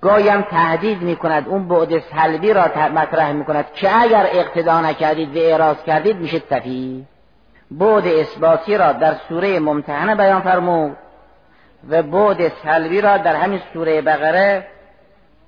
گاهی 0.00 0.28
هم 0.28 0.42
تهدید 0.42 1.02
می‌کند 1.02 1.48
اون 1.48 1.68
بعد 1.68 1.98
سلبی 1.98 2.52
را 2.52 2.70
مطرح 2.94 3.32
می‌کند 3.32 3.64
که 3.74 4.00
اگر 4.00 4.26
اقتدا 4.32 4.80
نکردید 4.80 5.36
و 5.36 5.38
اعراض 5.38 5.82
کردید 5.82 6.16
میشه 6.16 6.42
سفی 6.50 7.06
بعد 7.70 8.06
اثباتی 8.06 8.78
را 8.78 8.92
در 8.92 9.14
سوره 9.28 9.58
ممتحنه 9.58 10.14
بیان 10.14 10.40
فرمود. 10.40 10.96
و 11.90 12.02
بعد 12.02 12.52
سلبی 12.64 13.00
را 13.00 13.16
در 13.16 13.36
همین 13.36 13.60
سوره 13.72 14.02
بقره 14.02 14.66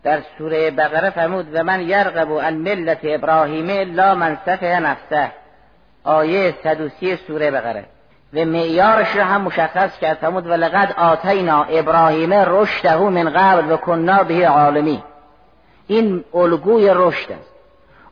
در 0.03 0.21
سوره 0.39 0.71
بقره 0.71 1.11
فرمود 1.11 1.47
و 1.53 1.65
من 1.65 1.81
یرغب 1.81 2.33
ان 2.33 2.55
ملت 2.55 2.99
ابراهیم 3.03 3.95
لا 3.95 4.15
من 4.15 4.39
سفه 4.47 4.81
نفسه. 4.81 5.33
آیه 6.05 6.55
130 6.63 7.17
سوره 7.17 7.51
بقره. 7.51 7.85
و 8.35 8.45
معیارش 8.45 9.17
را 9.17 9.25
هم 9.25 9.43
مشخص 9.43 9.99
کرد 9.99 10.17
فرمود 10.17 10.47
و 10.47 10.53
لقد 10.53 10.95
آتینا 10.99 11.65
ابراهیم 11.65 12.33
رشده 12.33 12.97
من 12.97 13.31
قبل 13.31 13.73
و 13.73 13.77
کنا 13.77 14.23
به 14.23 14.49
عالمی. 14.49 15.03
این 15.87 16.25
الگوی 16.35 16.91
رشد 16.95 17.33
است. 17.33 17.51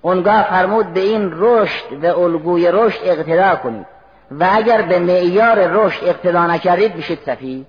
اونگاه 0.02 0.42
فرمود 0.42 0.92
به 0.92 1.00
این 1.00 1.30
رشد 1.36 2.04
و 2.04 2.20
الگوی 2.20 2.68
رشد 2.72 3.00
اقتدا 3.04 3.56
کنید 3.56 3.86
و 4.30 4.48
اگر 4.52 4.82
به 4.82 4.98
معیار 4.98 5.66
رشد 5.66 6.04
اقتدا 6.04 6.46
نکردید 6.46 6.96
بشید 6.96 7.18
سفید. 7.26 7.66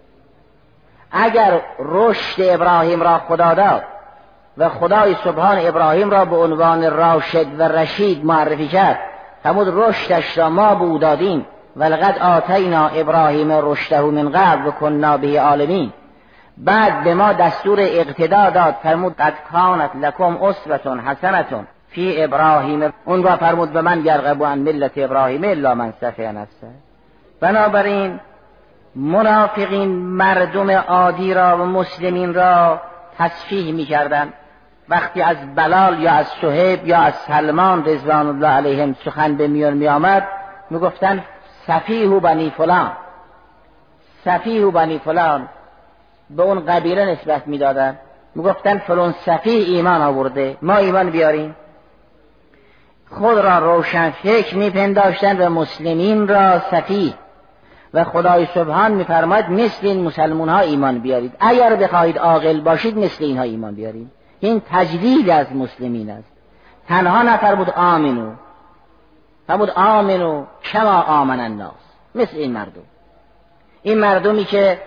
اگر 1.11 1.61
رشد 1.79 2.41
ابراهیم 2.41 3.01
را 3.01 3.17
خدا 3.17 3.53
داد 3.53 3.83
و 4.57 4.69
خدای 4.69 5.15
سبحان 5.23 5.57
ابراهیم 5.59 6.09
را 6.09 6.25
به 6.25 6.35
عنوان 6.35 6.91
راشد 6.91 7.59
و 7.59 7.63
رشید 7.63 8.25
معرفی 8.25 8.67
کرد 8.67 8.99
همون 9.45 9.67
رشدش 9.67 10.37
را 10.37 10.49
ما 10.49 10.75
به 10.75 10.99
دادیم. 10.99 11.45
ولقد 11.75 12.17
آتینا 12.17 12.87
ابراهیم 12.87 13.51
رشده 13.51 14.01
من 14.01 14.31
قبل 14.31 14.67
و 14.67 14.71
کنا 14.71 15.17
به 15.17 15.41
عالمین. 15.41 15.93
بعد 16.57 17.03
به 17.03 17.13
ما 17.13 17.33
دستور 17.33 17.79
اقتدا 17.79 18.49
داد 18.49 18.75
فرمود 18.83 19.15
قد 19.15 19.33
کانت 19.51 19.91
لکم 19.95 20.43
اسوتون 20.43 20.99
حسنتون 20.99 21.67
فی 21.87 22.23
ابراهیم. 22.23 22.93
اون 23.05 23.23
را 23.23 23.35
فرمود 23.35 23.73
به 23.73 23.81
من 23.81 24.05
یرغبو 24.05 24.43
ان 24.43 24.59
ملت 24.59 24.91
ابراهیم 24.97 25.43
الا 25.43 25.75
من 25.75 25.93
سفه 26.01 26.31
نفسه. 26.31 26.67
بنابراین 27.41 28.19
منافقین 28.95 29.89
مردم 29.99 30.71
عادی 30.71 31.33
را 31.33 31.57
و 31.57 31.65
مسلمین 31.65 32.33
را 32.33 32.81
تصفیح 33.17 33.73
می 33.73 33.85
کردن. 33.85 34.33
وقتی 34.89 35.21
از 35.21 35.37
بلال 35.55 35.99
یا 35.99 36.11
از 36.11 36.27
صحیب 36.41 36.87
یا 36.87 36.97
از 36.97 37.13
سلمان 37.13 37.85
رضوان 37.85 38.27
الله 38.27 38.47
علیهم 38.47 38.95
سخن 39.05 39.35
به 39.35 39.47
میان 39.47 39.73
می 39.73 39.87
آمد 39.87 40.27
می 40.69 40.79
گفتن 40.79 41.23
سفیه 41.67 42.19
بنی 42.19 42.53
فلان. 42.57 42.91
سفیه 44.25 44.65
بنی 44.65 44.99
فلان 44.99 45.49
به 46.29 46.43
اون 46.43 46.65
قبیله 46.65 47.05
نسبت 47.05 47.47
می‌دادن 47.47 47.97
می‌گفتن 48.35 48.77
فلان 48.77 49.11
سفیه 49.11 49.75
ایمان 49.75 50.01
آورده 50.01 50.57
ما 50.61 50.77
ایمان 50.77 51.09
بیاریم. 51.09 51.55
خود 53.11 53.37
را 53.37 53.59
روشن 53.59 54.09
فکر 54.09 54.57
میپنداشتن 54.57 55.45
و 55.45 55.49
مسلمین 55.49 56.27
را 56.27 56.59
سفیه 56.59 57.13
و 57.93 58.03
خدای 58.03 58.45
سبحان 58.45 58.91
میفرماید 58.91 59.49
مثل 59.49 59.87
این 59.87 60.03
مسلمون 60.03 60.49
ها 60.49 60.59
ایمان 60.59 60.99
بیارید. 60.99 61.33
اگر 61.39 61.75
بخواهید 61.75 62.17
عاقل 62.17 62.61
باشید 62.61 62.97
مثل 62.97 63.23
اینها 63.23 63.43
ایمان 63.43 63.75
بیارید. 63.75 64.11
این 64.39 64.61
تجدید 64.71 65.29
از 65.29 65.55
مسلمین 65.55 66.09
است. 66.09 66.27
تنها 66.87 67.21
نفر 67.21 67.55
بود 67.55 67.69
آمینو 67.69 68.31
فرمود 69.47 69.69
آمنو 69.69 70.45
کما 70.63 71.01
آمن 71.01 71.39
الناس. 71.39 71.73
مثل 72.15 72.37
این 72.37 72.51
مردم. 72.51 72.81
این 73.83 73.97
مردمی 73.97 74.43
که 74.43 74.81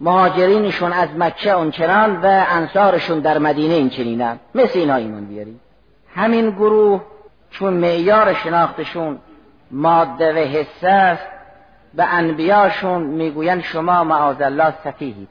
مهاجرینشون 0.00 0.92
از 0.92 1.08
مکه 1.18 1.50
اونچنان 1.50 2.16
و 2.16 2.44
انصارشون 2.48 3.20
در 3.20 3.38
مدینه 3.38 3.74
این 3.74 4.38
مثل 4.54 4.78
اینها 4.78 4.96
ایمان 4.96 5.24
بیارید. 5.24 5.60
همین 6.14 6.50
گروه 6.50 7.00
چون 7.50 7.72
معیار 7.72 8.34
شناختشون 8.34 9.18
ماده 9.70 10.32
و 10.32 10.36
حسه 10.36 10.88
است 10.88 11.37
به 11.94 12.04
انبیاشون 12.04 13.02
می‌گویند 13.02 13.60
شما 13.60 14.04
معاذ 14.04 14.42
الله 14.42 14.74
سفیهید. 14.84 15.28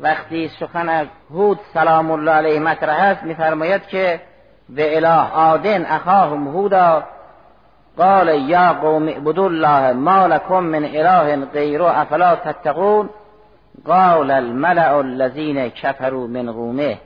وقتی 0.00 0.48
سخن 0.48 0.88
از 0.88 1.06
هود 1.30 1.58
سلام 1.74 2.10
الله 2.10 2.32
علیه 2.32 2.60
مطرح 2.60 3.02
است 3.02 3.22
میفرماید 3.22 3.86
که 3.86 4.20
به 4.68 4.96
اله 4.96 5.32
آدن 5.32 5.86
اخاهم 5.86 6.48
هودا 6.48 7.04
قال 7.98 8.28
یا 8.28 8.72
قوم 8.72 9.08
اعبدوا 9.08 9.46
الله 9.46 9.92
ما 9.92 10.26
لكم 10.26 10.62
من 10.62 10.84
اله 10.84 11.44
غیره 11.52 11.98
افلا 11.98 12.34
تتقون؟ 12.34 13.08
قال 13.86 14.30
الملأ 14.30 15.00
الذين 15.00 15.68
كفروا 15.68 16.26
من 16.26 16.52
قومه 16.52 16.96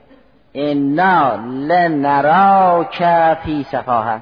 انا 0.55 1.35
لنراك 1.45 3.03
فی 3.43 3.63
سفاهه 3.63 4.21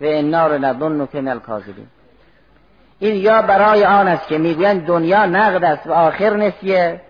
و 0.00 0.04
انا 0.04 0.48
لنظنك 0.48 1.14
من 1.14 1.28
الكاذبین 1.28 1.86
این 2.98 3.16
یا 3.16 3.42
برای 3.42 3.84
آن 3.84 4.08
است 4.08 4.28
که 4.28 4.38
می‌گویند 4.38 4.86
دنیا 4.86 5.26
نقد 5.26 5.64
است 5.64 5.86
و 5.86 5.92
آخر 5.92 6.36
نسیه 6.36 7.00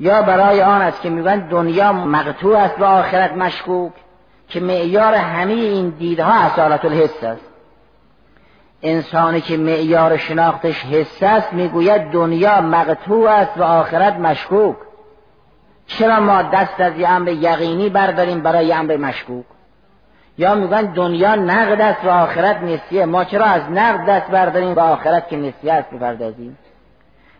یا 0.00 0.22
برای 0.22 0.62
آن 0.62 0.82
است 0.82 1.02
که 1.02 1.10
می‌گویند 1.10 1.48
دنیا 1.48 1.92
مقطوع 1.92 2.58
است 2.58 2.80
و 2.80 2.84
آخرت 2.84 3.32
مشکوک 3.32 3.92
که 4.48 4.60
معیار 4.60 5.14
همه 5.14 5.52
این 5.52 5.88
دیدها 5.88 6.32
اصالت 6.32 6.84
الحس 6.84 7.24
است. 7.24 7.46
انسانی 8.82 9.40
که 9.40 9.56
معیار 9.56 10.16
شناختش 10.16 10.84
حس 10.84 11.22
است 11.22 11.52
می‌گوید 11.52 12.10
دنیا 12.10 12.60
مقطوع 12.60 13.30
است 13.30 13.58
و 13.58 13.62
آخرت 13.62 14.14
مشکوک. 14.14 14.76
چرا 15.86 16.20
ما 16.20 16.42
دست 16.42 16.80
از 16.80 16.98
یه 16.98 17.08
امر 17.08 17.28
یقینی 17.28 17.88
برداریم 17.88 18.40
برای 18.40 18.72
امر 18.72 18.96
مشکوک؟ 18.96 19.44
یا 20.38 20.54
میگن 20.54 20.82
دنیا 20.82 21.34
نقد 21.34 21.80
است 21.80 22.04
و 22.04 22.08
آخرت 22.08 22.62
نسیه. 22.62 23.06
ما 23.06 23.24
چرا 23.24 23.44
از 23.44 23.62
نقد 23.70 24.06
دست 24.08 24.30
برداریم 24.30 24.74
و 24.74 24.80
آخرت 24.80 25.28
که 25.28 25.36
نسیه 25.36 25.72
است 25.72 25.90
بپردازیم 25.90 26.58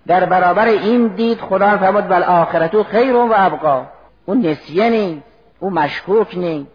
در 0.07 0.25
برابر 0.25 0.67
این 0.67 1.07
دید 1.07 1.41
خدا 1.41 1.79
فرمود 1.79 2.09
بل 2.09 2.23
آخرتو 2.23 2.85
خیر 2.85 3.17
و 3.17 3.33
ابقا. 3.37 3.83
اون 4.27 4.47
نسیه 4.47 4.91
نیست 4.91 5.23
او 5.61 5.71
مشکوک 5.71 6.37
نیست. 6.37 6.71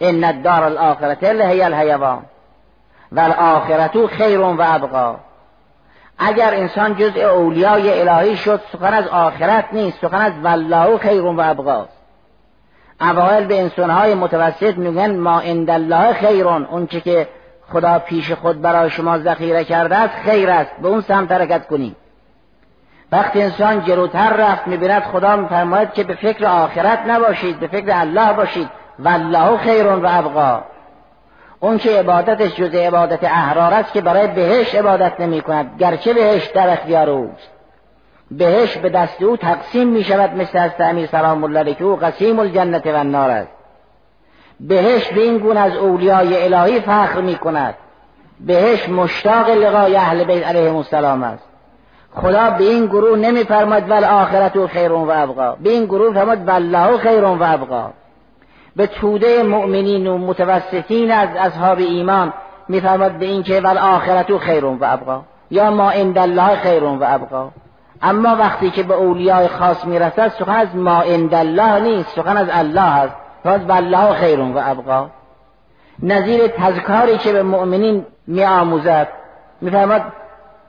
ان 0.00 0.24
الدار 0.24 0.62
الاخرت 0.62 1.24
هی 1.24 1.62
الحیوان. 1.62 2.22
و 3.12 3.20
الاخرتو 3.20 4.06
خیر 4.06 4.40
و 4.40 4.60
ابقا. 4.60 5.16
اگر 6.18 6.54
انسان 6.54 6.96
جزء 6.96 7.20
اولیای 7.20 8.00
الهی 8.00 8.36
شد 8.36 8.60
سخن 8.72 8.94
از 8.94 9.08
آخرت 9.08 9.64
نیست 9.72 10.00
سخن 10.00 10.16
از 10.16 10.32
والله 10.42 10.98
خیر 10.98 11.22
و 11.22 11.40
ابقا 11.40 11.86
اوائل 13.00 13.44
به 13.44 13.60
انسانهای 13.60 14.14
متوسط 14.14 14.78
میگن 14.78 15.16
ما 15.16 15.40
عند 15.40 15.70
الله 15.70 16.12
خیرون. 16.12 16.64
اون 16.64 16.86
که 16.86 17.28
خدا 17.72 17.98
پیش 17.98 18.32
خود 18.32 18.60
برای 18.62 18.90
شما 18.90 19.18
ذخیره 19.18 19.64
کرده 19.64 19.96
است 19.96 20.14
خیر 20.24 20.50
است. 20.50 20.70
به 20.82 20.88
اون 20.88 21.00
سمت 21.00 21.32
حرکت 21.32 21.66
کنید 21.66 21.96
وقتی 23.12 23.42
انسان 23.42 23.84
جلوتر 23.84 24.32
رفت 24.32 24.66
می‌بیند 24.66 25.02
خدا 25.02 25.36
میفرماید 25.36 25.92
که 25.92 26.04
به 26.04 26.14
فکر 26.14 26.46
آخرت 26.46 26.98
نباشید 27.06 27.60
به 27.60 27.66
فکر 27.66 27.90
الله 27.90 28.32
باشید. 28.32 28.68
والله 28.98 29.58
خیرون 29.58 30.02
و 30.02 30.08
ابقا. 30.10 30.62
اون 31.60 31.78
که 31.78 31.90
عبادتش 31.90 32.54
جز 32.54 32.74
عبادت 32.74 33.24
احرار 33.24 33.74
است 33.74 33.92
که 33.92 34.00
برای 34.00 34.26
بهش 34.26 34.74
عبادت 34.74 35.20
نمی 35.20 35.40
کند 35.40 35.70
گرچه 35.78 36.14
بهش 36.14 36.46
در 36.46 36.72
اختیار 36.72 37.10
اوست. 37.10 37.55
بهش 38.30 38.76
به 38.76 38.88
دست 38.88 39.22
او 39.22 39.36
تقسیم 39.36 39.88
می 39.88 40.04
شود 40.04 40.30
مثل 40.34 40.58
از 40.58 40.70
امیر 40.78 41.06
سلام 41.06 41.44
الله 41.44 41.74
که 41.74 41.84
او 41.84 41.96
قسیم 41.96 42.38
الجنت 42.38 42.86
و 42.86 42.96
النار 42.96 43.30
است. 43.30 43.52
بهش 44.60 45.08
به 45.12 45.20
این 45.20 45.38
گونه 45.38 45.60
از 45.60 45.76
اولیای 45.76 46.44
الهی 46.44 46.80
فخر 46.80 47.20
می 47.20 47.34
کند 47.34 47.74
بهش 48.40 48.88
مشتاق 48.88 49.50
لقای 49.50 49.96
اهل 49.96 50.24
بیت 50.24 50.46
علیهم 50.46 50.76
السلام 50.76 51.22
است. 51.22 51.44
خدا 52.14 52.50
به 52.50 52.64
این 52.64 52.86
گروه 52.86 53.18
نمی 53.18 53.44
فرماد 53.44 53.90
ول 53.90 54.04
آخرت 54.04 54.56
و 54.56 54.66
خیرون 54.66 55.08
و 55.08 55.12
ابقا. 55.14 55.56
به 55.62 55.70
این 55.70 55.84
گروه 55.84 56.14
فرماد 56.14 56.48
والله 56.48 56.98
خیرون 56.98 57.38
و 57.38 57.44
ابقا. 57.46 57.90
به 58.76 58.86
توده 58.86 59.42
مؤمنین 59.42 60.06
و 60.06 60.18
متوسطین 60.18 61.10
از 61.10 61.28
اصحاب 61.38 61.78
ایمان 61.78 62.32
میفرماد 62.68 63.12
به 63.12 63.26
این 63.26 63.42
که 63.42 63.60
ول 63.60 63.78
آخرت 63.78 64.38
خیرون 64.38 64.78
و 64.78 64.84
ابقا. 64.84 65.22
یا 65.50 65.70
ما 65.70 65.90
عند 65.90 66.18
الله 66.18 66.56
خیرون 66.56 66.98
و 66.98 67.04
ابقا. 67.08 67.50
اما 68.02 68.36
وقتی 68.36 68.70
که 68.70 68.82
به 68.82 68.94
اولیای 68.94 69.48
خاص 69.48 69.84
می‌رسد 69.84 70.28
سخن 70.28 70.52
از 70.52 70.76
ما 70.76 71.00
الله 71.00 71.80
نیست 71.80 72.08
سخن 72.16 72.36
از 72.36 72.48
الله 72.50 72.80
است. 72.80 73.14
فاز 73.44 73.60
والله 73.68 74.12
خیرون 74.12 74.52
و 74.52 74.60
ابقا. 74.64 75.06
نظیر 76.02 76.46
تذکاری 76.46 77.18
که 77.18 77.32
به 77.32 77.42
مؤمنین 77.42 78.06
میآموزد 78.26 79.08
میفرماد 79.60 80.02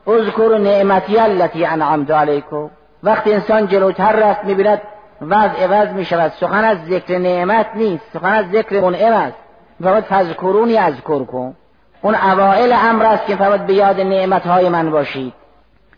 اذکر 0.07 0.57
نعمتی 0.57 1.19
التي 1.19 1.65
انعمت 1.65 2.11
علیکم. 2.11 2.69
وقتی 3.03 3.33
انسان 3.33 3.67
جلوتر 3.67 4.11
رفت 4.11 4.43
می‌بیند 4.43 4.81
وضع 5.21 5.63
عوض 5.63 5.89
می 5.89 6.05
شود 6.05 6.31
سخن 6.31 6.63
از 6.63 6.77
ذکر 6.85 7.17
نعمت 7.17 7.67
نیست 7.75 8.03
سخن 8.13 8.33
از 8.33 8.45
ذکر 8.51 8.81
منعم 8.81 9.13
است. 9.13 9.37
فقط 9.83 10.03
فذکرونی 10.03 10.77
از 10.77 11.01
کن 11.01 11.55
اون 12.01 12.15
اوائل 12.15 12.73
امر 12.73 13.05
است 13.05 13.25
که 13.25 13.35
فقط 13.35 13.65
به 13.65 13.73
یاد 13.73 13.99
نعمت 13.99 14.47
های 14.47 14.69
من 14.69 14.91
باشید. 14.91 15.33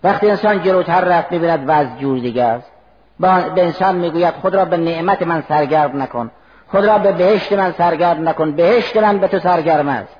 وقتی 0.04 0.30
انسان 0.30 0.64
جلوتر 0.64 1.02
رفت 1.02 1.32
می‌بیند 1.32 1.64
وضع 1.68 1.96
جور 2.00 2.20
دیگه 2.20 2.44
است. 2.44 2.72
به 3.20 3.64
انسان 3.64 3.96
می‌گوید 3.96 4.34
خود 4.34 4.56
را 4.56 4.66
به 4.66 4.78
نعمت 4.78 5.22
من 5.22 5.44
سرگرم 5.50 6.02
نکن. 6.02 6.32
خود 6.68 6.86
را 6.86 6.98
به 6.98 7.12
بهشت 7.12 7.54
من 7.54 7.72
سرگرم 7.72 8.30
نکن. 8.30 8.52
بهشت 8.52 8.98
من 8.98 9.18
به 9.18 9.28
تو 9.28 9.40
سرگرم 9.40 9.88
است. 9.88 10.16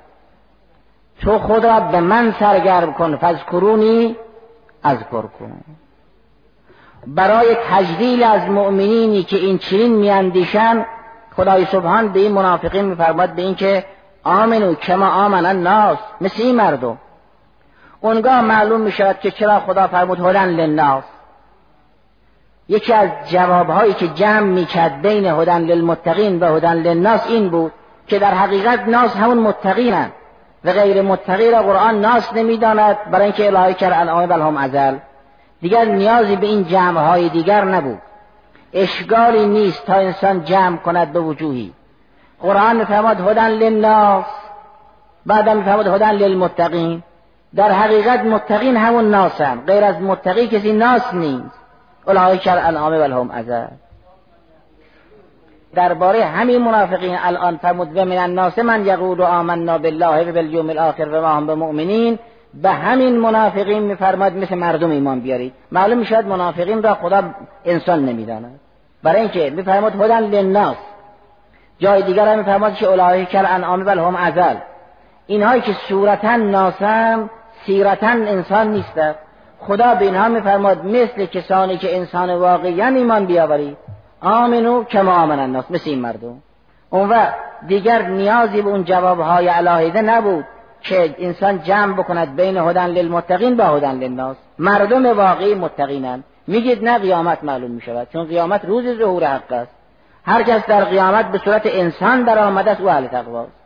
تو 1.20 1.38
خود 1.38 1.64
را 1.64 1.80
به 1.80 2.00
من 2.00 2.34
سرگرم 2.38 2.92
کن. 2.92 3.16
فذکرونی 3.16 4.16
از 4.82 4.98
کن. 5.38 5.60
برای 7.06 7.56
تجلیل 7.70 8.22
از 8.22 8.50
مؤمنینی 8.50 9.22
که 9.22 9.36
این 9.36 9.58
چنین 9.58 9.94
میاندیشن 9.96 10.86
خدای 11.36 11.64
سبحان 11.64 12.08
به 12.08 12.20
این 12.20 12.32
منافقین 12.32 12.84
میفرماد 12.84 13.30
به 13.30 13.42
این 13.42 13.54
که 13.54 13.84
آمنو 14.24 14.74
کما 14.74 15.06
آمن 15.06 15.46
الناس 15.46 15.98
مثل 16.20 16.42
این 16.42 16.56
مردم. 16.56 16.98
اونگاه 18.00 18.40
معلوم 18.40 18.80
می 18.80 18.92
شود 18.92 19.20
که 19.20 19.30
چرا 19.30 19.60
خدا 19.60 19.86
فرمود 19.86 20.20
هدن 20.20 20.48
للناس. 20.48 21.04
یکی 22.68 22.92
از 22.92 23.08
جوابهایی 23.26 23.92
که 23.92 24.08
جمع 24.08 24.40
می‌کرد 24.40 25.02
بین 25.02 25.26
هدن 25.26 25.60
للمتقین 25.60 26.40
و 26.40 26.56
هدن 26.56 26.74
للناس 26.74 27.26
این 27.26 27.50
بود 27.50 27.72
که 28.06 28.18
در 28.18 28.34
حقیقت 28.34 28.88
ناس 28.88 29.16
همون 29.16 29.38
متقینند 29.38 30.12
و 30.64 30.72
غیر 30.72 31.02
متقی 31.02 31.50
را 31.50 31.62
قرآن 31.62 32.00
ناس 32.00 32.32
نمی‌داند 32.32 33.10
برای 33.10 33.24
اینکه 33.24 33.46
الهی 33.46 33.74
کرد 33.74 33.92
انعام 33.92 34.26
بل 34.26 34.42
ازل. 34.58 34.96
دیگر 35.60 35.84
نیازی 35.84 36.36
به 36.36 36.46
این 36.46 36.64
جمع 36.64 37.00
های 37.00 37.28
دیگر 37.28 37.64
نبود. 37.64 37.98
اشگالی 38.72 39.46
نیست 39.46 39.86
تا 39.86 39.94
انسان 39.94 40.44
جمع 40.44 40.76
کند 40.76 41.12
به 41.12 41.20
وجوهی. 41.20 41.72
قرآن 42.42 42.76
میفرماد 42.76 43.20
هدن 43.20 43.48
للناس 43.48 44.24
بعدم 45.26 45.56
میفرماد 45.56 45.86
هدن 45.86 46.12
للمتقین. 46.12 47.02
در 47.56 47.72
حقیقت 47.72 48.20
متقین 48.20 48.76
همون 48.76 49.10
ناسن. 49.10 49.60
غیر 49.66 49.84
از 49.84 50.02
متقی 50.02 50.46
کسی 50.46 50.72
ناس 50.72 51.14
نیست. 51.14 51.60
اولای 52.06 52.38
کر 52.38 52.58
الامه 52.58 52.98
و 52.98 53.02
لهم 53.02 53.30
ازر 53.30 53.66
درباره 55.74 56.24
همین 56.24 56.62
منافقین 56.62 57.16
الان 57.22 57.56
فرمود 57.56 57.96
و 57.96 58.04
من 58.04 58.18
الناس 58.18 58.58
من 58.58 58.86
یقول 58.86 59.22
آمنا 59.22 59.78
بالله 59.78 60.30
و 60.30 60.32
بالیوم 60.32 60.70
الاخر 60.70 61.08
و 61.08 61.20
ما 61.20 61.28
هم 61.28 61.46
به 61.46 61.54
مؤمنین 61.54 62.18
به 62.54 62.70
همین 62.70 63.18
منافقین 63.18 63.82
میفرماد 63.82 64.36
مثل 64.36 64.54
مردم 64.54 64.90
ایمان 64.90 65.20
بیارید. 65.20 65.52
معلوم 65.72 65.98
می‌شد 65.98 66.26
منافقین 66.26 66.82
را 66.82 66.94
خدا 66.94 67.22
انسان 67.64 68.04
نمی‌داند. 68.04 68.60
برای 69.02 69.20
اینکه 69.20 69.50
میفرماد 69.50 70.00
هدن 70.00 70.20
للناس. 70.20 70.76
جای 71.78 72.02
دیگر 72.02 72.28
هم 72.28 72.38
میفرماد 72.38 72.74
که 72.74 72.86
اولای 72.86 73.26
کل 73.26 73.46
انعام 73.46 73.84
بل 73.84 73.98
هم 73.98 74.16
ازل 74.16 74.54
اینهایی 75.26 75.60
که 75.60 75.72
صورتا 75.88 76.36
ناسم 76.36 77.30
سیرتا 77.66 78.06
انسان 78.06 78.70
نیست. 78.70 79.00
خدا 79.58 79.94
به 79.94 80.04
اینها 80.04 80.28
میفرماد 80.28 80.84
مثل 80.84 81.26
کسانی 81.26 81.76
که 81.76 81.96
انسان 81.96 82.34
واقعی 82.34 82.82
ایمان 82.82 83.26
بیاورید 83.26 83.76
آمنو 84.22 84.84
کما 84.84 85.12
آمن 85.12 85.38
الناس 85.38 85.64
مثل 85.70 85.90
این 85.90 86.00
مردم. 86.00 86.42
اون 86.90 87.08
وقت 87.08 87.34
دیگر 87.66 88.02
نیازی 88.02 88.62
به 88.62 88.68
اون 88.68 88.84
جوابهای 88.84 89.48
علاهیده 89.48 90.02
نبود 90.02 90.44
که 90.82 91.14
انسان 91.18 91.62
جمع 91.62 91.92
بکند 91.92 92.36
بین 92.36 92.56
هدن 92.56 92.86
للمتقین 92.86 93.56
با 93.56 93.64
هدن 93.64 93.94
للناس. 93.94 94.36
مردم 94.58 95.06
واقعی 95.18 95.54
متقینند 95.54 96.24
میگید 96.46 96.84
نه 96.84 96.98
قیامت 96.98 97.44
معلوم 97.44 97.70
می 97.70 97.80
شود 97.80 98.08
چون 98.12 98.24
قیامت 98.24 98.64
روز 98.64 98.98
ظهور 98.98 99.24
حق 99.24 99.52
است. 99.52 99.70
هر 100.24 100.42
کس 100.42 100.66
در 100.66 100.84
قیامت 100.84 101.26
به 101.26 101.38
صورت 101.38 101.62
انسان 101.64 102.22
در 102.22 102.38
آمده 102.38 102.70
است 102.70 102.80
او 102.80 102.88
اهل 102.88 103.06
تقواست. 103.06 103.59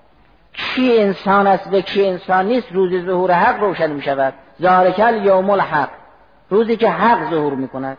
کی 0.55 0.99
انسان 0.99 1.47
است 1.47 1.67
و 1.73 1.81
کی 1.81 2.07
انسان 2.07 2.47
نیست 2.47 2.73
روز 2.73 3.05
ظهور 3.07 3.33
حق 3.33 3.61
روشن 3.61 3.91
می 3.91 4.03
شود 4.03 4.35
ذالکل 4.63 5.25
یوم 5.25 5.51
الحق. 5.51 5.89
روزی 6.51 6.77
که 6.77 6.91
حق 6.91 7.31
ظهور 7.31 7.55
می 7.55 7.69
کند 7.69 7.99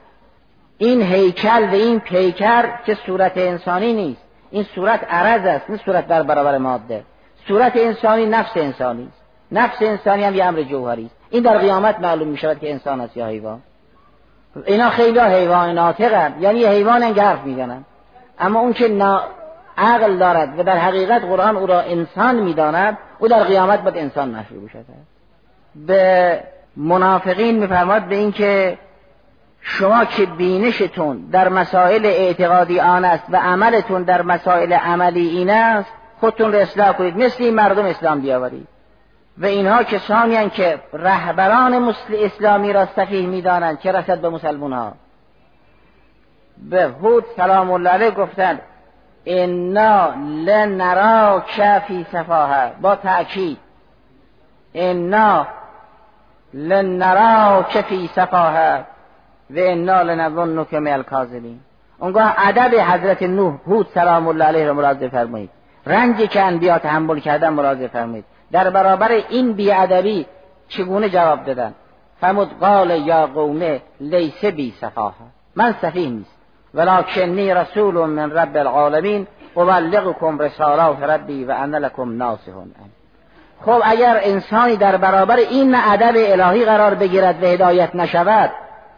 این 0.77 1.01
هیکل 1.01 1.69
و 1.69 1.73
این 1.73 1.99
پیکر 1.99 2.69
که 2.85 2.97
صورت 3.05 3.37
انسانی 3.37 3.93
نیست. 3.93 4.21
این 4.51 4.63
صورت 4.75 5.13
عرض 5.13 5.45
است 5.45 5.69
نه 5.69 5.79
صورت 5.85 6.07
در 6.07 6.23
برابر 6.23 6.57
ماده. 6.57 7.03
صورت 7.47 7.75
انسانی 7.75 8.25
نفس 8.25 8.57
انسانی 8.57 9.07
است. 9.07 9.21
نفس 9.51 9.81
انسانی 9.81 10.23
هم 10.23 10.35
یه 10.35 10.45
امر 10.45 10.61
جوهری 10.61 11.05
است. 11.05 11.15
این 11.29 11.43
در 11.43 11.57
قیامت 11.57 11.99
معلوم 11.99 12.27
می 12.27 12.37
شود 12.37 12.59
که 12.59 12.71
انسان 12.71 13.01
است 13.01 13.17
یا 13.17 13.27
حیوان. 13.27 13.61
اینا 14.65 14.89
خیلی 14.89 15.19
حیوان 15.19 15.69
ناطقن 15.69 16.35
یعنی 16.39 16.65
حیوان 16.65 17.03
حرف 17.03 17.43
می‌زنن. 17.43 17.85
اما 18.39 18.59
اون 18.59 18.73
که 18.73 18.87
عقل 19.77 20.17
دارد 20.17 20.59
و 20.59 20.63
در 20.63 20.77
حقیقت 20.77 21.21
قرآن 21.21 21.57
او 21.57 21.67
را 21.67 21.81
انسان 21.81 22.35
می‌داند 22.35 22.97
او 23.19 23.27
در 23.27 23.43
قیامت 23.43 23.81
باید 23.81 23.97
انسان 23.97 24.29
محسوب 24.29 24.67
شده 24.67 24.83
به 25.75 26.43
منافقین 26.75 27.59
میفرماد 27.59 28.03
به 28.03 28.15
اینکه 28.15 28.77
شما 29.61 30.05
که 30.05 30.25
بینشتون 30.25 31.17
در 31.31 31.49
مسائل 31.49 32.05
اعتقادی 32.05 32.79
آن 32.79 33.05
است 33.05 33.23
و 33.29 33.37
عملتون 33.37 34.03
در 34.03 34.21
مسائل 34.21 34.73
عملی 34.73 35.27
این 35.27 35.49
است 35.49 35.91
خودتون 36.19 36.53
را 36.53 36.59
اصلاح 36.59 36.91
کنید. 36.91 37.17
مثل 37.17 37.43
این 37.43 37.55
مردم 37.55 37.85
اسلام 37.85 38.21
بیاورید. 38.21 38.67
و 39.37 39.45
اینها 39.45 39.83
کسانی 39.83 40.49
که 40.49 40.79
رهبران 40.93 41.79
مسل 41.79 42.15
اسلامی 42.19 42.73
را 42.73 42.85
صفیح 42.85 43.27
می‌دانند 43.27 43.79
که 43.79 43.91
رسد 43.91 44.21
به 44.21 44.29
مسلمان 44.29 44.73
ها 44.73 44.93
به 46.69 46.83
هود 46.83 47.25
سلام 47.37 47.71
الله 47.71 47.89
علیه 47.89 48.11
گفتند 48.11 48.61
انا 49.25 50.13
لنرا 50.45 51.39
فی 51.87 52.05
صفاها 52.11 52.71
با 52.81 52.95
تأکید 52.95 53.57
انا 54.75 55.47
لنرا 56.53 57.63
فی 57.63 58.07
صفاها 58.07 58.79
و 59.49 59.53
انا 59.57 60.01
لنظنک 60.01 60.73
من 60.73 60.93
الکاذبین 60.93 61.59
اونگاه 61.99 62.33
ادب 62.37 62.79
حضرت 62.79 63.23
نوح 63.23 63.53
هود 63.67 63.87
سلام 63.93 64.27
الله 64.27 64.45
علیه 64.45 64.65
را 64.65 64.73
مراجعه 64.73 65.09
فرمایید 65.09 65.49
رنجی 65.85 66.27
که 66.27 66.41
انبیا 66.41 66.79
تحمل 66.79 67.19
کردن 67.19 67.49
مراجعه 67.49 67.87
فرمایید 67.87 68.25
در 68.51 68.69
برابر 68.69 69.11
این 69.11 69.53
بیادبی 69.53 70.25
چگونه 70.67 71.09
جواب 71.09 71.45
دادن 71.45 71.73
فرمود 72.21 72.59
قال 72.59 72.89
یا 72.89 73.27
قومه 73.27 73.81
لیس 73.99 74.45
بی 74.45 74.73
صفاها 74.81 75.25
من 75.55 75.75
صفیح 75.81 76.09
نیست 76.09 76.34
ولکنی 76.75 77.53
رسول 77.53 77.95
من 77.95 78.31
رب 78.31 78.57
العالمین 78.57 79.27
ابلغکم 79.57 80.39
رسالات 80.39 81.03
ربی 81.03 81.45
و 81.45 81.51
انا 81.51 81.77
لکم 81.77 82.17
ناصح 82.17 82.51
خب 83.65 83.81
اگر 83.83 84.19
انسانی 84.23 84.77
در 84.77 84.97
برابر 84.97 85.35
این 85.35 85.75
ادب 85.75 86.13
الهی 86.15 86.65
قرار 86.65 86.95
بگیرد 86.95 87.43
و 87.43 87.45
هدایت 87.45 87.95
نشود 87.95 88.51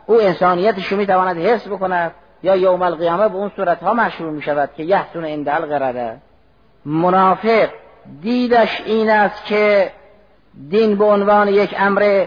او 0.05 0.21
انسانیتش 0.21 0.91
می‌تواند 0.91 1.37
حفظ 1.37 1.67
بکند 1.67 2.11
یا 2.43 2.55
یوم 2.55 2.81
القیامه 2.81 3.29
به 3.29 3.35
اون 3.35 3.51
صورت 3.55 3.83
ها 3.83 3.93
مشروع 3.93 4.31
می 4.31 4.41
شود 4.41 4.69
که 4.77 4.83
یحسن 4.83 5.25
اندل 5.25 5.65
قرده 5.65 6.17
منافق 6.85 7.69
دیدش 8.21 8.81
این 8.85 9.09
است 9.09 9.45
که 9.45 9.91
دین 10.69 10.97
به 10.97 11.05
عنوان 11.05 11.47
یک 11.47 11.75
امر 11.77 12.25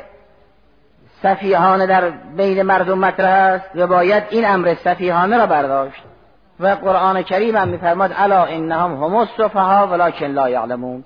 سفیهانه 1.22 1.87
در 1.87 2.11
بین 2.37 2.62
مردم 2.62 2.98
مطرح 2.98 3.30
است 3.30 3.70
و 3.74 3.87
باید 3.87 4.22
این 4.30 4.46
امر 4.46 4.74
سفیهانه 4.74 5.38
را 5.38 5.46
برداشت. 5.46 6.02
و 6.61 6.68
قرآن 6.68 7.22
کریم 7.22 7.56
هم 7.56 7.68
میفرماد 7.68 8.12
الا 8.16 8.44
انهم 8.44 9.04
هم 9.04 9.14
السفها 9.14 9.87
ولکن 9.87 10.26
لا 10.26 10.50
یعلمون. 10.50 11.04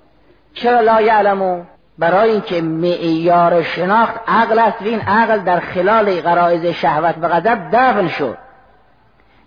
چرا 0.54 0.80
لا 0.80 1.00
یعلمون؟ 1.00 1.66
برای 1.98 2.30
اینکه 2.30 2.62
معیار 2.62 3.62
شناخت 3.62 4.14
عقل 4.28 4.58
است. 4.58 4.82
و 4.82 4.84
این 4.84 5.00
عقل 5.00 5.38
در 5.38 5.60
خلال 5.60 6.20
غرایز 6.20 6.66
شهوت 6.66 7.14
و 7.20 7.28
غضب 7.28 7.58
دفن 7.72 8.08
شد. 8.08 8.38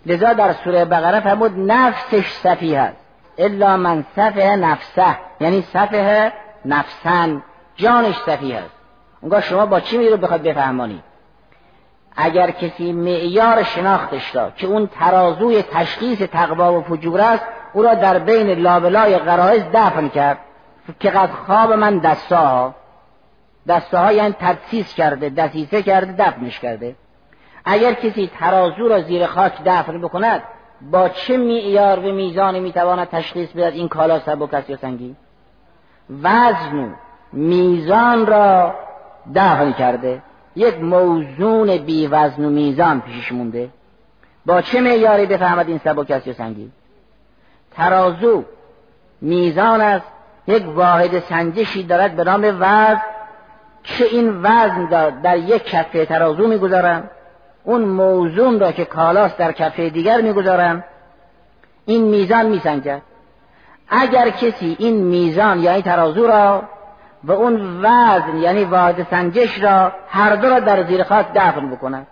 لذا 0.06 0.32
در 0.32 0.52
سوره 0.52 0.84
بقره 0.84 1.20
فرمود 1.20 1.52
نفسش 1.56 2.30
سفیه 2.30 2.78
است. 2.78 3.04
الا 3.38 3.76
من 3.76 4.04
صفه 4.16 4.56
نفسه. 4.56 5.16
یعنی 5.40 5.62
صفه 5.62 6.32
نفسن. 6.64 7.42
جانش 7.76 8.16
سفیه 8.26 8.56
است. 8.56 8.77
اونگاه 9.20 9.40
شما 9.40 9.66
با 9.66 9.80
چی 9.80 9.98
میرو 9.98 10.16
بخواد 10.16 10.42
بفهمانی؟ 10.42 11.02
اگر 12.16 12.50
کسی 12.50 12.92
معیار 12.92 13.62
شناختش 13.62 14.36
را 14.36 14.50
که 14.50 14.66
اون 14.66 14.86
ترازوی 14.86 15.62
تشخیص 15.62 16.18
تقوا 16.18 16.78
و 16.78 16.82
فجور 16.82 17.20
است 17.20 17.44
او 17.72 17.82
را 17.82 17.94
در 17.94 18.18
بین 18.18 18.50
لابلای 18.50 19.18
غرایز 19.18 19.62
دفن 19.74 20.08
کرد. 20.08 20.38
که 21.00 21.10
قد 21.10 21.30
خواب 21.46 21.72
من 21.72 21.98
دستاها 21.98 22.74
دستاها 23.68 24.12
یعنی 24.12 24.34
تدسیس 24.40 24.94
کرده 24.94 25.28
دسیسه 25.28 25.82
کرده 25.82 26.12
دفنش 26.12 26.60
کرده. 26.60 26.96
اگر 27.64 27.94
کسی 27.94 28.30
ترازو 28.38 28.88
را 28.88 29.00
زیر 29.00 29.26
خاک 29.26 29.52
دفن 29.64 30.00
بکند 30.00 30.42
با 30.90 31.08
چه 31.08 31.36
معیار 31.36 31.98
و 31.98 32.12
میزانی 32.12 32.60
می‌تواند 32.60 33.08
تشخیص 33.08 33.50
بدهد 33.52 33.72
این 33.74 33.88
کالا 33.88 34.18
سبک 34.18 34.54
است 34.54 34.70
یا 34.70 34.76
سنگین؟ 34.76 35.16
وزن 36.22 36.94
میزان 37.32 38.26
را 38.26 38.74
دفن 39.34 39.72
کرده. 39.72 40.22
یک 40.56 40.80
موزون 40.80 41.76
بی 41.76 42.06
وزن 42.06 42.44
و 42.44 42.50
میزان 42.50 43.00
پیشش 43.00 43.32
مونده. 43.32 43.68
با 44.46 44.60
چه 44.60 44.80
معیاری 44.80 45.26
بفهمد 45.26 45.68
این 45.68 45.78
سبک 45.84 46.10
است 46.10 46.26
یا 46.26 46.32
سنگین 46.32 46.72
ترازو 47.70 48.44
میزان 49.20 49.80
است 49.80 50.06
یک 50.46 50.64
واحد 50.74 51.18
سنجشی 51.18 51.82
دارد 51.82 52.16
به 52.16 52.24
نام 52.24 52.44
وزن. 52.60 53.00
که 53.84 54.04
این 54.04 54.40
وزن 54.42 55.20
در 55.22 55.36
یک 55.36 55.64
کفه 55.64 56.06
ترازو 56.06 56.46
می‌گذارند 56.46 57.10
اون 57.64 57.84
موزون 57.84 58.60
را 58.60 58.72
که 58.72 58.84
کالاس 58.84 59.36
در 59.36 59.52
کفه 59.52 59.88
دیگر 59.88 60.20
می‌گذارن 60.20 60.84
این 61.84 62.04
میزان 62.04 62.46
میسنجد. 62.46 63.02
اگر 63.88 64.30
کسی 64.30 64.76
این 64.78 65.04
میزان 65.04 65.58
یعنی 65.60 65.82
ترازو 65.82 66.26
را 66.26 66.62
و 67.24 67.32
اون 67.32 67.84
وزن 67.84 68.36
یعنی 68.36 68.64
واحد 68.64 69.06
سنجش 69.10 69.62
را 69.62 69.92
هر 70.08 70.36
دو 70.36 70.48
را 70.48 70.60
در 70.60 70.82
زیر 70.82 71.02
خاک 71.02 71.26
دفن 71.34 71.70
بکند 71.70 72.06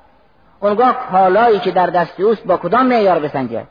اونگاه 0.61 0.97
کالایی 1.12 1.59
که 1.59 1.71
در 1.71 1.87
دست 1.87 2.21
اوست 2.21 2.45
با 2.45 2.57
کدام 2.57 2.87
معیار 2.87 3.19
بسنجد 3.19 3.66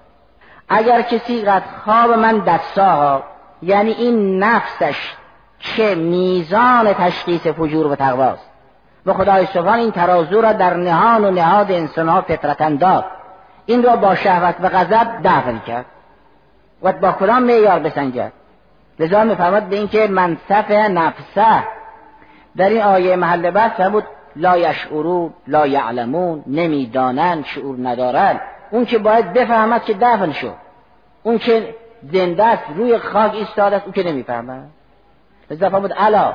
اگر 0.69 1.01
کسی 1.01 1.41
قد 1.41 1.63
خواب 1.85 2.11
من 2.11 2.39
دستاها 2.39 3.23
یعنی 3.61 3.91
این 3.91 4.43
نفسش 4.43 5.15
که 5.59 5.95
میزان 5.95 6.93
تشخیص 6.93 7.47
فجور 7.47 7.87
و 7.87 7.95
تقواست. 7.95 8.49
و 9.05 9.13
خدای 9.13 9.45
سبحان 9.45 9.79
این 9.79 9.91
ترازو 9.91 10.41
را 10.41 10.53
در 10.53 10.73
نهان 10.73 11.25
و 11.25 11.31
نهاد 11.31 11.71
انسان 11.71 12.09
ها 12.09 12.25
داد 12.79 13.05
این 13.65 13.83
را 13.83 13.95
با 13.95 14.15
شهوت 14.15 14.55
و 14.61 14.69
غضب 14.69 15.07
دفن 15.23 15.59
کرد. 15.59 15.85
و 16.83 16.91
با 16.91 17.11
کدام 17.11 17.43
معیار 17.43 17.79
بسنجد 17.79 18.31
لذا 18.99 19.23
میفرماد 19.23 19.63
به 19.63 19.75
اینکه 19.75 20.07
منصف 20.07 20.71
نفسه. 20.71 21.63
در 22.57 22.69
این 22.69 22.81
آیه 22.81 23.15
محل 23.15 23.51
بحث 23.51 23.71
فرمود 23.71 24.03
لا 24.35 24.57
یشعرون 24.57 25.33
لا 25.47 25.67
یعلمون 25.67 26.43
نمی‌دانند 26.47 27.45
شعور 27.45 27.77
ندارند. 27.89 28.41
اون 28.71 28.85
که 28.85 28.97
باید 28.97 29.33
بفهمد 29.33 29.83
که 29.83 29.93
دفن 29.93 30.31
شد. 30.31 30.55
اون 31.23 31.37
که 31.37 31.75
زنده 32.11 32.43
است 32.43 32.63
روی 32.75 32.97
خاک 32.97 33.33
ایستاده 33.33 33.75
است 33.75 33.85
اون 33.85 33.93
که 33.93 34.03
نمی‌فهمد. 34.03 34.69
لذا 35.51 35.69
فرمود 35.69 35.93
الا 35.97 36.33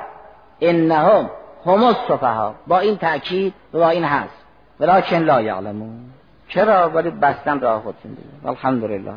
انهم 0.60 1.30
هم 1.66 1.84
الصفها 1.84 2.54
با 2.66 2.78
این 2.78 2.96
تأکید 2.96 3.54
و 3.72 3.78
با 3.78 3.88
این 3.88 4.04
هست 4.04 4.44
ولیکن 4.80 5.16
لا 5.16 5.42
یعلمون. 5.42 6.00
چرا؟ 6.48 6.90
ولی 6.90 7.10
بستن 7.10 7.60
راه 7.60 7.82
خودشون 7.82 8.10
دیگه. 8.10 8.48
الحمدلله 8.48 9.12